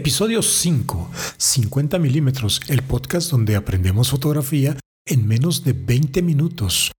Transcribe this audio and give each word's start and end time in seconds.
Episodio 0.00 0.40
5, 0.40 1.10
50 1.36 1.98
milímetros, 1.98 2.62
el 2.68 2.82
podcast 2.82 3.30
donde 3.30 3.54
aprendemos 3.54 4.08
fotografía 4.08 4.74
en 5.04 5.28
menos 5.28 5.62
de 5.62 5.74
20 5.74 6.22
minutos. 6.22 6.90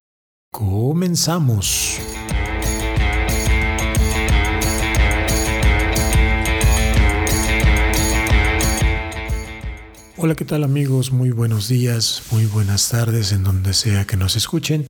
Comenzamos. 0.51 1.97
Hola, 10.15 10.35
¿qué 10.35 10.45
tal 10.45 10.63
amigos? 10.63 11.11
Muy 11.11 11.31
buenos 11.31 11.67
días, 11.69 12.21
muy 12.29 12.45
buenas 12.45 12.87
tardes 12.89 13.31
en 13.31 13.43
donde 13.43 13.73
sea 13.73 14.05
que 14.05 14.15
nos 14.15 14.35
escuchen. 14.35 14.85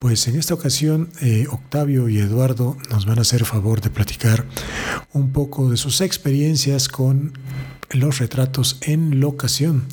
Pues 0.00 0.28
en 0.28 0.38
esta 0.38 0.54
ocasión 0.54 1.10
eh, 1.20 1.46
Octavio 1.50 2.08
y 2.08 2.18
Eduardo 2.18 2.76
nos 2.88 3.04
van 3.04 3.18
a 3.18 3.22
hacer 3.22 3.44
favor 3.44 3.80
de 3.80 3.90
platicar 3.90 4.44
un 5.12 5.32
poco 5.32 5.70
de 5.70 5.76
sus 5.76 6.00
experiencias 6.00 6.88
con 6.88 7.32
los 7.90 8.20
retratos 8.20 8.78
en 8.82 9.18
locación. 9.18 9.88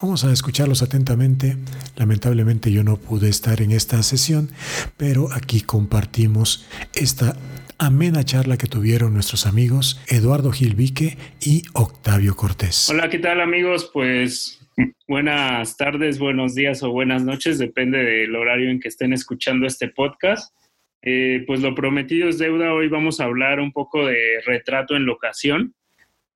Vamos 0.00 0.24
a 0.24 0.32
escucharlos 0.32 0.82
atentamente. 0.82 1.56
Lamentablemente 1.96 2.70
yo 2.70 2.84
no 2.84 2.96
pude 2.96 3.28
estar 3.28 3.60
en 3.60 3.72
esta 3.72 4.00
sesión, 4.04 4.52
pero 4.96 5.32
aquí 5.32 5.62
compartimos 5.62 6.64
esta 6.92 7.36
amena 7.78 8.24
charla 8.24 8.56
que 8.56 8.68
tuvieron 8.68 9.14
nuestros 9.14 9.46
amigos 9.46 10.00
Eduardo 10.06 10.52
Gilvique 10.52 11.18
y 11.40 11.64
Octavio 11.72 12.36
Cortés. 12.36 12.88
Hola, 12.88 13.10
¿qué 13.10 13.18
tal 13.18 13.40
amigos? 13.40 13.90
Pues 13.92 14.63
buenas 15.08 15.76
tardes, 15.76 16.18
buenos 16.18 16.54
días 16.54 16.82
o 16.82 16.90
buenas 16.90 17.24
noches, 17.24 17.58
depende 17.58 17.98
del 17.98 18.34
horario 18.34 18.70
en 18.70 18.80
que 18.80 18.88
estén 18.88 19.12
escuchando 19.12 19.66
este 19.66 19.88
podcast. 19.88 20.54
Eh, 21.02 21.44
pues 21.46 21.60
lo 21.60 21.74
prometido 21.74 22.28
es 22.28 22.38
deuda, 22.38 22.72
hoy 22.72 22.88
vamos 22.88 23.20
a 23.20 23.24
hablar 23.24 23.60
un 23.60 23.72
poco 23.72 24.06
de 24.06 24.40
retrato 24.46 24.96
en 24.96 25.04
locación. 25.04 25.74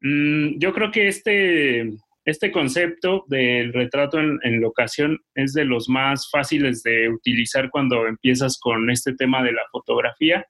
Mm, 0.01 0.59
yo 0.59 0.75
creo 0.75 0.91
que 0.91 1.09
este, 1.09 1.91
este 2.25 2.53
concepto 2.53 3.25
del 3.29 3.73
retrato 3.73 4.21
en, 4.21 4.61
locación 4.61 5.19
es 5.35 5.55
de 5.55 5.65
los 5.65 5.89
más 5.89 6.31
fáciles 6.31 6.83
de 6.83 7.09
utilizar 7.09 7.71
cuando 7.71 8.07
empiezas 8.07 8.59
con 8.61 8.91
este 8.91 9.15
tema 9.15 9.43
de 9.43 9.53
la 9.53 9.63
fotografía, 9.73 10.47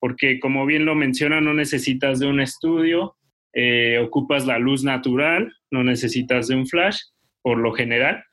porque 0.00 0.40
como 0.40 0.66
bien 0.66 0.84
lo 0.84 0.96
menciona, 0.96 1.40
no 1.40 1.54
necesitas 1.54 2.18
de 2.18 2.26
un 2.26 2.40
estudio, 2.40 3.16
eh, 3.52 3.98
ocupas 3.98 4.46
la 4.46 4.58
luz 4.58 4.82
natural, 4.82 5.52
no 5.70 5.84
necesitas 5.84 6.48
de 6.48 6.56
un 6.56 6.66
flash 6.66 6.98
por 7.42 7.58
lo 7.58 7.72
general. 7.72 8.24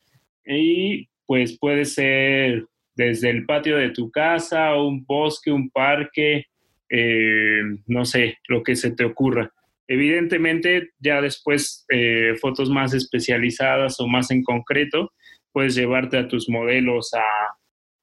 Y 0.45 1.09
pues 1.25 1.58
puede 1.59 1.86
ser 1.86 2.66
desde 2.95 3.30
el 3.30 3.45
patio 3.45 3.77
de 3.77 3.91
tu 3.91 4.09
casa, 4.09 4.75
un 4.75 5.05
bosque, 5.05 5.52
un 5.52 5.69
parque, 5.69 6.45
eh, 6.89 7.61
no 7.86 8.05
sé, 8.05 8.38
lo 8.47 8.64
que 8.64 8.75
se 8.75 8.91
te 8.91 9.03
ocurra. 9.03 9.52
Evidentemente, 9.88 10.89
ya 10.99 11.22
después 11.22 11.86
eh, 11.89 12.33
fotos 12.41 12.69
más 12.69 12.94
especializadas 12.94 13.99
o 13.99 14.08
más 14.08 14.31
en 14.31 14.44
concreto, 14.44 15.14
puedes 15.52 15.75
llevarte 15.75 16.17
a 16.17 16.27
tus 16.27 16.49
modelos 16.49 17.14
a, 17.14 17.23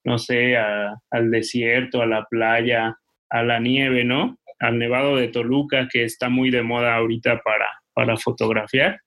no 0.03 0.17
sé, 0.17 0.55
al 0.57 1.31
desierto, 1.31 2.01
a 2.01 2.07
la 2.07 2.25
playa, 2.29 2.97
a 3.29 3.43
la 3.43 3.59
nieve, 3.59 4.03
¿no? 4.03 4.37
Al 4.59 4.79
nevado 4.79 5.15
de 5.15 5.27
Toluca, 5.27 5.87
que 5.91 6.03
está 6.03 6.29
muy 6.29 6.51
de 6.51 6.63
moda 6.63 6.95
ahorita 6.95 7.41
para, 7.43 7.67
para 7.93 8.17
fotografiar. 8.17 8.99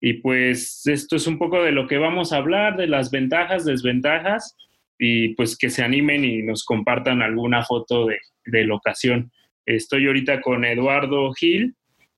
Y 0.00 0.14
pues 0.14 0.86
esto 0.86 1.16
es 1.16 1.26
un 1.26 1.38
poco 1.38 1.62
de 1.62 1.72
lo 1.72 1.86
que 1.86 1.98
vamos 1.98 2.32
a 2.32 2.38
hablar, 2.38 2.76
de 2.76 2.86
las 2.86 3.10
ventajas, 3.10 3.64
desventajas, 3.64 4.56
y 4.98 5.34
pues 5.34 5.56
que 5.56 5.70
se 5.70 5.82
animen 5.82 6.24
y 6.24 6.42
nos 6.42 6.64
compartan 6.64 7.22
alguna 7.22 7.64
foto 7.64 8.06
de, 8.06 8.18
de 8.46 8.64
locación. 8.64 9.30
Estoy 9.66 10.06
ahorita 10.06 10.40
con 10.40 10.64
Eduardo 10.64 11.32
Gil 11.32 11.74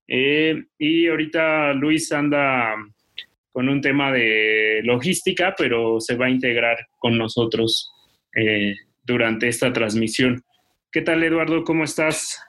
eh, 0.09 0.65
y 0.79 1.07
ahorita 1.09 1.73
Luis 1.75 2.13
anda 2.13 2.75
con 3.53 3.69
un 3.69 3.81
tema 3.81 4.11
de 4.11 4.81
logística, 4.85 5.55
pero 5.57 6.01
se 6.01 6.17
va 6.17 6.27
a 6.27 6.31
integrar 6.31 6.79
con 6.99 7.19
nosotros 7.19 7.91
eh, 8.35 8.75
durante 9.03 9.49
esta 9.49 9.73
transmisión. 9.73 10.43
¿Qué 10.91 11.03
tal 11.03 11.23
Eduardo? 11.23 11.65
¿Cómo 11.65 11.85
estás? 11.85 12.41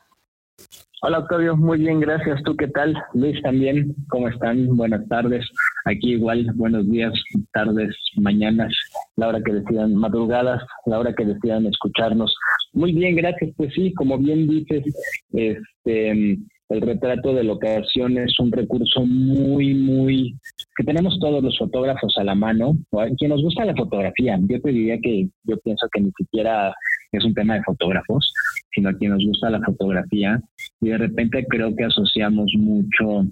Hola 1.06 1.20
Octavio, 1.20 1.58
muy 1.58 1.80
bien, 1.80 2.00
gracias. 2.00 2.42
¿Tú 2.44 2.56
qué 2.56 2.70
tal? 2.70 2.96
Luis 3.14 3.42
también, 3.42 3.94
¿cómo 4.08 4.30
están? 4.30 4.78
Buenas 4.78 5.06
tardes. 5.10 5.46
Aquí 5.84 6.14
igual, 6.14 6.50
buenos 6.56 6.90
días, 6.90 7.12
tardes, 7.52 7.94
mañanas, 8.16 8.74
la 9.18 9.28
hora 9.28 9.42
que 9.44 9.52
decidan, 9.52 9.96
madrugadas, 9.96 10.64
la 10.86 11.00
hora 11.00 11.14
que 11.14 11.26
decidan 11.26 11.66
escucharnos. 11.66 12.34
Muy 12.72 12.94
bien, 12.94 13.18
gracias. 13.18 13.52
Pues 13.58 13.74
sí, 13.74 13.94
como 13.96 14.18
bien 14.18 14.48
dices, 14.48 14.86
este, 15.34 16.40
el 16.70 16.82
retrato 16.82 17.34
de 17.34 17.44
locación 17.44 18.18
es 18.18 18.40
un 18.40 18.54
recurso 18.54 19.06
muy, 19.06 19.74
muy 19.74 20.40
que 20.78 20.86
tenemos 20.86 21.20
todos 21.20 21.44
los 21.44 21.58
fotógrafos 21.58 22.18
a 22.18 22.24
la 22.24 22.34
mano. 22.34 22.78
Quien 23.18 23.30
nos 23.30 23.44
gusta 23.44 23.66
la 23.66 23.76
fotografía, 23.76 24.40
yo 24.48 24.62
te 24.62 24.72
diría 24.72 24.98
que 25.02 25.28
yo 25.44 25.58
pienso 25.58 25.86
que 25.92 26.00
ni 26.00 26.12
siquiera 26.18 26.74
es 27.18 27.26
un 27.26 27.34
tema 27.34 27.56
de 27.56 27.64
fotógrafos, 27.64 28.34
sino 28.74 28.90
a 28.90 28.94
quien 28.94 29.12
nos 29.12 29.26
gusta 29.26 29.50
la 29.50 29.62
fotografía. 29.62 30.42
Y 30.82 30.90
de 30.90 30.98
repente 30.98 31.46
creo 31.48 31.76
que 31.76 31.86
asociamos 31.86 32.52
mucho 32.58 33.26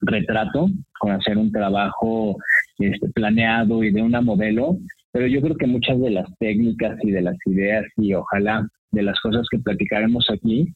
retrato 0.00 0.68
con 0.98 1.12
hacer 1.12 1.38
un 1.38 1.50
trabajo 1.50 2.36
este, 2.78 3.08
planeado 3.10 3.82
y 3.82 3.92
de 3.92 4.02
una 4.02 4.20
modelo, 4.20 4.78
pero 5.12 5.26
yo 5.26 5.40
creo 5.40 5.56
que 5.56 5.66
muchas 5.66 6.00
de 6.00 6.10
las 6.10 6.28
técnicas 6.38 6.98
y 7.02 7.10
de 7.10 7.22
las 7.22 7.36
ideas 7.46 7.84
y 7.96 8.14
ojalá 8.14 8.68
de 8.92 9.02
las 9.02 9.18
cosas 9.20 9.46
que 9.50 9.58
platicaremos 9.58 10.26
aquí, 10.30 10.72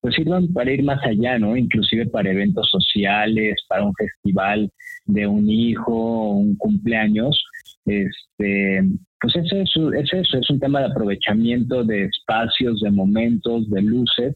pues 0.00 0.14
sirvan 0.14 0.52
para 0.52 0.72
ir 0.72 0.82
más 0.82 1.02
allá, 1.04 1.38
¿no? 1.38 1.56
Inclusive 1.56 2.06
para 2.06 2.30
eventos 2.30 2.68
sociales, 2.70 3.56
para 3.68 3.84
un 3.84 3.94
festival 3.94 4.70
de 5.04 5.26
un 5.26 5.50
hijo, 5.50 6.30
un 6.30 6.56
cumpleaños, 6.56 7.42
este, 7.84 8.84
pues 9.20 9.36
eso 9.36 9.56
es, 9.56 9.70
es 9.96 10.12
eso, 10.12 10.38
es 10.38 10.50
un 10.50 10.60
tema 10.60 10.80
de 10.80 10.86
aprovechamiento 10.86 11.84
de 11.84 12.04
espacios, 12.04 12.80
de 12.80 12.90
momentos, 12.90 13.68
de 13.70 13.82
luces. 13.82 14.34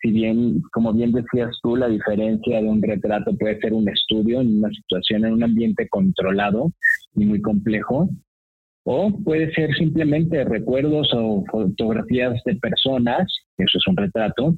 Si 0.00 0.10
bien, 0.10 0.60
como 0.72 0.92
bien 0.92 1.12
decías 1.12 1.56
tú, 1.62 1.76
la 1.76 1.88
diferencia 1.88 2.60
de 2.60 2.68
un 2.68 2.82
retrato 2.82 3.36
puede 3.36 3.58
ser 3.60 3.72
un 3.72 3.88
estudio 3.88 4.40
en 4.40 4.58
una 4.58 4.70
situación, 4.70 5.24
en 5.24 5.34
un 5.34 5.44
ambiente 5.44 5.88
controlado 5.88 6.72
y 7.14 7.24
muy 7.24 7.40
complejo, 7.40 8.08
o 8.84 9.12
puede 9.24 9.52
ser 9.52 9.72
simplemente 9.74 10.44
recuerdos 10.44 11.08
o 11.14 11.44
fotografías 11.50 12.42
de 12.44 12.56
personas, 12.56 13.32
eso 13.56 13.78
es 13.78 13.86
un 13.86 13.96
retrato, 13.96 14.56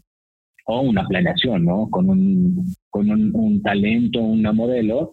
o 0.67 0.81
una 0.81 1.07
planeación, 1.07 1.65
¿no? 1.65 1.89
Con 1.91 2.09
un, 2.09 2.75
con 2.91 3.11
un, 3.11 3.63
talento, 3.63 4.21
una 4.21 4.53
modelo. 4.53 5.13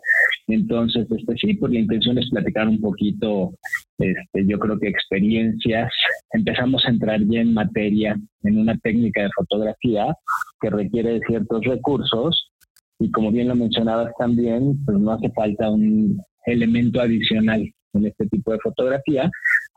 Entonces, 0.53 1.07
este, 1.09 1.35
sí, 1.37 1.53
pues 1.55 1.71
la 1.71 1.79
intención 1.79 2.17
es 2.17 2.29
platicar 2.29 2.67
un 2.67 2.79
poquito, 2.81 3.53
este, 3.97 4.45
yo 4.45 4.59
creo 4.59 4.79
que 4.79 4.89
experiencias. 4.89 5.91
Empezamos 6.33 6.85
a 6.85 6.89
entrar 6.89 7.21
ya 7.25 7.41
en 7.41 7.53
materia, 7.53 8.19
en 8.43 8.59
una 8.59 8.77
técnica 8.79 9.23
de 9.23 9.29
fotografía 9.35 10.15
que 10.59 10.69
requiere 10.69 11.13
de 11.13 11.21
ciertos 11.27 11.63
recursos 11.65 12.51
y 12.99 13.09
como 13.11 13.31
bien 13.31 13.47
lo 13.47 13.55
mencionabas 13.55 14.11
también, 14.17 14.83
pues 14.85 14.97
no 14.99 15.11
hace 15.11 15.29
falta 15.31 15.69
un 15.69 16.21
elemento 16.45 17.01
adicional 17.01 17.71
en 17.93 18.05
este 18.05 18.27
tipo 18.27 18.51
de 18.51 18.59
fotografía, 18.59 19.29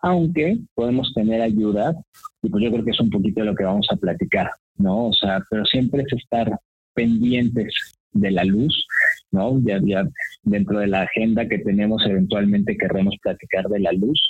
aunque 0.02 0.58
podemos 0.74 1.12
tener 1.14 1.40
ayuda 1.40 1.94
y 2.42 2.48
pues 2.48 2.62
yo 2.62 2.70
creo 2.70 2.84
que 2.84 2.90
es 2.90 3.00
un 3.00 3.10
poquito 3.10 3.40
de 3.40 3.46
lo 3.46 3.54
que 3.54 3.64
vamos 3.64 3.86
a 3.90 3.96
platicar. 3.96 4.50
¿no? 4.76 5.06
O 5.08 5.12
sea, 5.12 5.42
pero 5.50 5.64
siempre 5.64 6.02
es 6.02 6.12
estar 6.12 6.50
pendientes 6.94 7.74
de 8.12 8.30
la 8.30 8.44
luz, 8.44 8.86
¿no? 9.32 9.60
Ya, 9.64 9.80
ya 9.84 10.08
dentro 10.42 10.78
de 10.78 10.86
la 10.86 11.02
agenda 11.02 11.48
que 11.48 11.58
tenemos, 11.58 12.04
eventualmente 12.06 12.76
querremos 12.76 13.14
platicar 13.22 13.68
de 13.68 13.80
la 13.80 13.92
luz, 13.92 14.20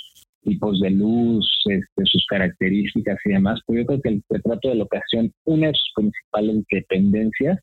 tipos 0.43 0.79
de 0.79 0.91
luz, 0.91 1.47
este, 1.65 2.03
sus 2.05 2.25
características 2.29 3.17
y 3.25 3.31
demás, 3.31 3.59
pero 3.65 3.81
yo 3.81 3.85
creo 3.87 4.01
que 4.01 4.09
el 4.09 4.23
retrato 4.29 4.69
de 4.69 4.75
locación, 4.75 5.33
una 5.45 5.67
de 5.67 5.73
sus 5.73 5.91
principales 5.95 6.63
dependencias 6.71 7.59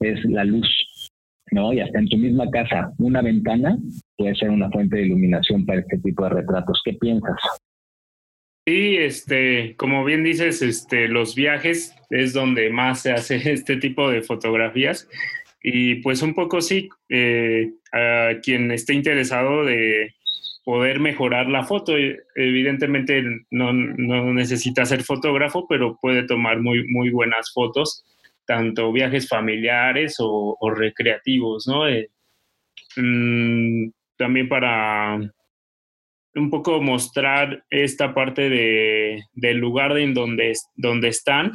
es 0.00 0.24
la 0.24 0.44
luz, 0.44 1.10
¿no? 1.52 1.72
Y 1.72 1.80
hasta 1.80 1.98
en 1.98 2.08
tu 2.08 2.16
misma 2.16 2.50
casa, 2.50 2.92
una 2.98 3.22
ventana 3.22 3.78
puede 4.16 4.34
ser 4.34 4.50
una 4.50 4.70
fuente 4.70 4.96
de 4.96 5.06
iluminación 5.06 5.64
para 5.64 5.80
este 5.80 5.98
tipo 5.98 6.24
de 6.24 6.30
retratos. 6.30 6.80
¿Qué 6.84 6.94
piensas? 6.94 7.36
Sí, 8.68 8.96
este, 8.96 9.76
como 9.76 10.04
bien 10.04 10.24
dices, 10.24 10.60
este, 10.60 11.06
los 11.06 11.36
viajes 11.36 11.94
es 12.10 12.32
donde 12.32 12.68
más 12.70 13.00
se 13.02 13.12
hace 13.12 13.36
este 13.52 13.76
tipo 13.76 14.10
de 14.10 14.22
fotografías. 14.22 15.08
Y 15.68 15.96
pues 15.96 16.22
un 16.22 16.32
poco 16.32 16.60
sí, 16.60 16.88
eh, 17.08 17.72
a 17.90 18.38
quien 18.40 18.70
esté 18.70 18.94
interesado 18.94 19.64
de 19.64 20.14
poder 20.64 21.00
mejorar 21.00 21.48
la 21.48 21.64
foto, 21.64 21.94
evidentemente 22.36 23.24
no, 23.50 23.72
no, 23.72 24.32
necesita 24.32 24.84
ser 24.84 25.02
fotógrafo, 25.02 25.66
pero 25.66 25.98
puede 26.00 26.22
tomar 26.22 26.60
muy, 26.60 26.86
muy 26.86 27.10
buenas 27.10 27.50
fotos, 27.52 28.04
tanto 28.44 28.92
viajes 28.92 29.28
familiares 29.28 30.18
o, 30.20 30.56
recreativos, 30.72 31.66
¿no? 31.66 31.88
Eh, 31.88 32.10
mm, 32.96 33.88
también 34.16 34.48
para 34.48 35.18
un 36.36 36.48
poco 36.48 36.80
mostrar 36.80 37.64
esta 37.70 38.14
parte 38.14 38.48
de, 38.48 39.24
del 39.32 39.56
lugar 39.56 39.98
en 39.98 40.14
donde, 40.14 40.52
donde 40.76 41.08
están, 41.08 41.54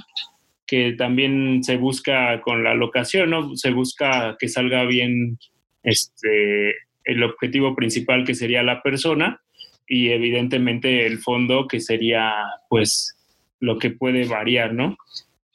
que 0.72 0.94
también 0.94 1.66
se 1.66 1.76
busca 1.76 2.40
con 2.40 2.64
la 2.64 2.74
locación, 2.74 3.32
¿no? 3.32 3.58
Se 3.58 3.72
busca 3.72 4.38
que 4.40 4.48
salga 4.48 4.86
bien 4.86 5.38
este, 5.84 6.70
el 7.04 7.24
objetivo 7.24 7.76
principal 7.76 8.24
que 8.24 8.36
sería 8.36 8.64
la 8.64 8.82
persona 8.82 9.42
y 9.86 10.12
evidentemente 10.12 11.06
el 11.06 11.20
fondo 11.20 11.68
que 11.68 11.82
sería 11.82 12.32
pues 12.70 13.18
lo 13.60 13.80
que 13.80 13.90
puede 13.90 14.24
variar, 14.24 14.74
¿no? 14.74 14.96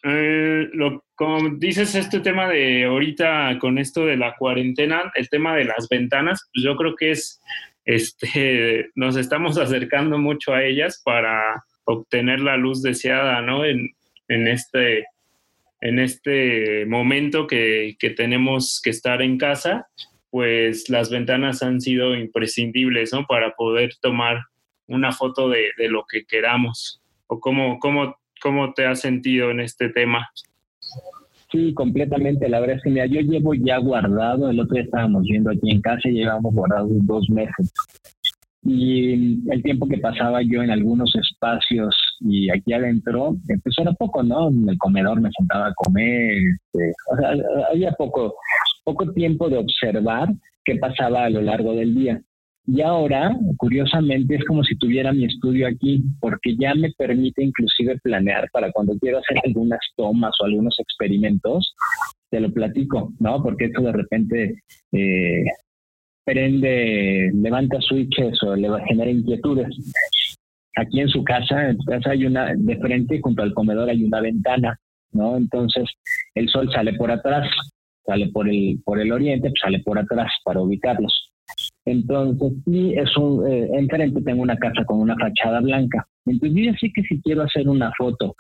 Eh, 0.05 0.69
como 1.15 1.49
dices, 1.57 1.95
este 1.95 2.21
tema 2.21 2.47
de 2.51 2.85
ahorita 2.85 3.59
con 3.59 3.79
esto 3.79 4.05
de 4.05 4.19
la 4.19 4.37
cuarentena, 4.37 5.11
el 5.15 5.31
tema 5.31 5.57
de 5.57 5.65
las 5.65 5.89
ventanas, 5.89 6.47
pues 6.53 6.63
yo 6.63 6.77
creo 6.77 6.95
que 6.95 7.13
es, 7.13 7.41
este, 7.87 8.91
nos 8.95 9.17
estamos 9.17 9.57
acercando 9.57 10.19
mucho 10.19 10.53
a 10.53 10.63
ellas 10.63 11.01
para 11.03 11.65
obtener 11.85 12.41
la 12.41 12.59
luz 12.59 12.83
deseada, 12.83 13.41
¿no? 13.41 13.65
En, 13.65 13.97
en 14.29 14.49
este, 14.49 15.05
en 15.81 15.99
este 15.99 16.87
momento 16.87 17.47
que, 17.47 17.97
que 17.99 18.11
tenemos 18.11 18.81
que 18.83 18.91
estar 18.91 19.23
en 19.23 19.39
casa, 19.39 19.89
pues 20.31 20.89
las 20.89 21.11
ventanas 21.11 21.63
han 21.63 21.81
sido 21.81 22.15
imprescindibles, 22.15 23.13
¿no? 23.13 23.27
Para 23.27 23.53
poder 23.55 23.95
tomar 24.01 24.45
una 24.87 25.13
foto 25.13 25.49
de, 25.49 25.71
de 25.79 25.89
lo 25.89 26.05
que 26.11 26.25
queramos. 26.25 27.01
¿O 27.27 27.41
cómo, 27.41 27.79
cómo, 27.81 28.17
cómo 28.41 28.73
te 28.75 28.87
has 28.87 29.01
sentido 29.01 29.51
en 29.51 29.61
este 29.61 29.89
tema? 29.89 30.29
Sí, 31.51 31.73
completamente. 31.75 32.49
La 32.49 32.61
verdad 32.61 32.77
es 32.77 32.83
que 32.83 32.91
mira, 32.91 33.07
yo 33.07 33.21
llevo 33.21 33.55
ya 33.55 33.79
guardado, 33.79 34.51
el 34.51 34.61
otro 34.61 34.75
día 34.75 34.85
estábamos 34.85 35.23
viendo 35.23 35.51
aquí 35.51 35.71
en 35.71 35.81
casa 35.81 36.09
y 36.09 36.13
llevamos 36.13 36.55
guardados 36.55 36.91
dos 37.07 37.31
meses. 37.31 37.73
Y 38.63 39.51
el 39.51 39.63
tiempo 39.63 39.89
que 39.89 39.99
pasaba 39.99 40.43
yo 40.43 40.63
en 40.63 40.71
algunos 40.71 41.15
espacios 41.15 41.95
y 42.21 42.51
aquí 42.51 42.73
adentro, 42.73 43.37
pues 43.63 43.79
era 43.79 43.93
poco, 43.93 44.23
¿no? 44.23 44.49
En 44.49 44.69
el 44.69 44.79
comedor 44.79 45.21
me 45.21 45.31
sentaba 45.37 45.69
a 45.69 45.75
comer, 45.75 46.33
este, 46.73 46.93
o 47.13 47.17
sea, 47.17 47.35
había 47.71 47.93
poco, 47.93 48.35
poco 48.85 49.13
tiempo 49.13 49.49
de 49.49 49.59
observar 49.59 50.29
qué 50.65 50.77
pasaba 50.77 51.25
a 51.25 51.31
lo 51.31 51.43
largo 51.43 51.75
del 51.75 51.95
día. 51.95 52.21
Y 52.69 52.81
ahora, 52.81 53.37
curiosamente, 53.59 54.35
es 54.35 54.45
como 54.45 54.65
si 54.65 54.77
tuviera 54.77 55.13
mi 55.13 55.25
estudio 55.25 55.69
aquí, 55.69 56.03
porque 56.21 56.57
ya 56.57 56.75
me 56.75 56.91
permite 56.99 57.45
inclusive 57.45 57.97
planear 58.03 58.51
para 58.53 58.73
cuando 58.73 58.99
quiero 58.99 59.19
hacer 59.19 59.39
algunas 59.45 59.79
tomas 59.97 60.35
o 60.41 60.47
algunos 60.47 60.77
experimentos, 60.81 61.77
te 62.29 62.41
lo 62.41 62.53
platico, 62.53 63.13
¿no? 63.21 63.41
Porque 63.41 63.67
esto 63.67 63.83
de 63.83 63.93
repente 63.93 64.63
eh, 64.91 65.45
prende, 66.25 67.31
levanta 67.35 67.81
switches 67.81 68.43
o 68.43 68.57
le 68.57 68.69
va 68.69 68.79
a 68.79 68.87
generar 68.87 69.15
inquietudes. 69.15 69.69
Aquí 70.77 71.01
en 71.01 71.09
su 71.09 71.25
casa, 71.25 71.71
en 71.71 71.79
su 71.79 71.85
casa 71.85 72.11
hay 72.11 72.27
una, 72.27 72.55
de 72.55 72.77
frente 72.79 73.21
junto 73.21 73.43
al 73.43 73.55
comedor 73.55 73.89
hay 73.89 74.05
una 74.05 74.21
ventana, 74.21 74.79
¿no? 75.13 75.37
Entonces 75.37 75.85
el 76.35 76.49
sol 76.49 76.71
sale 76.73 76.93
por 76.95 77.11
atrás, 77.11 77.49
sale 78.05 78.29
por 78.29 78.49
el, 78.49 78.81
por 78.85 79.01
el 79.01 79.11
oriente, 79.13 79.49
pues 79.49 79.61
sale 79.63 79.81
por 79.81 79.99
atrás 79.99 80.31
para 80.45 80.61
ubicarlos. 80.61 81.31
Entonces, 81.85 82.53
sí, 82.65 82.95
es 82.95 83.17
un, 83.17 83.47
eh, 83.47 83.69
enfrente 83.75 84.21
tengo 84.23 84.43
una 84.43 84.57
casa 84.57 84.85
con 84.85 85.01
una 85.01 85.17
fachada 85.17 85.61
blanca. 85.61 86.07
Entonces, 86.27 86.65
yo 86.65 86.73
sé 86.81 86.91
que 86.93 87.03
si 87.03 87.21
quiero 87.23 87.43
hacer 87.43 87.69
una 87.69 87.93
foto 87.97 88.35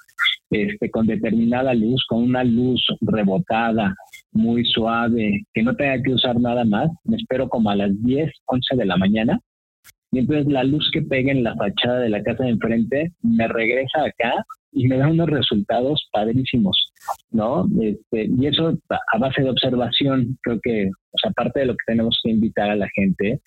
este, 0.50 0.90
con 0.90 1.06
determinada 1.06 1.72
luz, 1.72 2.04
con 2.08 2.22
una 2.22 2.42
luz 2.42 2.84
rebotada, 3.00 3.94
muy 4.32 4.64
suave, 4.64 5.44
que 5.54 5.62
no 5.62 5.74
tenga 5.76 6.02
que 6.02 6.12
usar 6.12 6.38
nada 6.40 6.64
más, 6.64 6.90
me 7.04 7.16
espero 7.16 7.48
como 7.48 7.70
a 7.70 7.76
las 7.76 7.90
10, 8.02 8.30
11 8.46 8.76
de 8.76 8.84
la 8.84 8.96
mañana. 8.96 9.40
Y 10.12 10.20
entonces 10.20 10.46
la 10.46 10.64
luz 10.64 10.88
que 10.92 11.02
pega 11.02 11.32
en 11.32 11.42
la 11.44 11.54
fachada 11.56 12.00
de 12.00 12.10
la 12.10 12.22
casa 12.22 12.44
de 12.44 12.50
enfrente 12.50 13.12
me 13.22 13.48
regresa 13.48 14.04
acá 14.04 14.44
y 14.72 14.86
me 14.88 14.98
da 14.98 15.08
unos 15.08 15.28
resultados 15.28 16.08
padrísimos, 16.12 16.92
¿no? 17.30 17.66
Este, 17.80 18.26
y 18.26 18.46
eso 18.46 18.76
a 18.90 19.18
base 19.18 19.42
de 19.42 19.50
observación, 19.50 20.38
creo 20.42 20.60
que, 20.62 20.88
o 20.88 21.18
sea, 21.20 21.30
aparte 21.30 21.60
de 21.60 21.66
lo 21.66 21.72
que 21.72 21.84
tenemos 21.86 22.20
que 22.22 22.30
invitar 22.30 22.70
a 22.70 22.76
la 22.76 22.88
gente, 22.94 23.40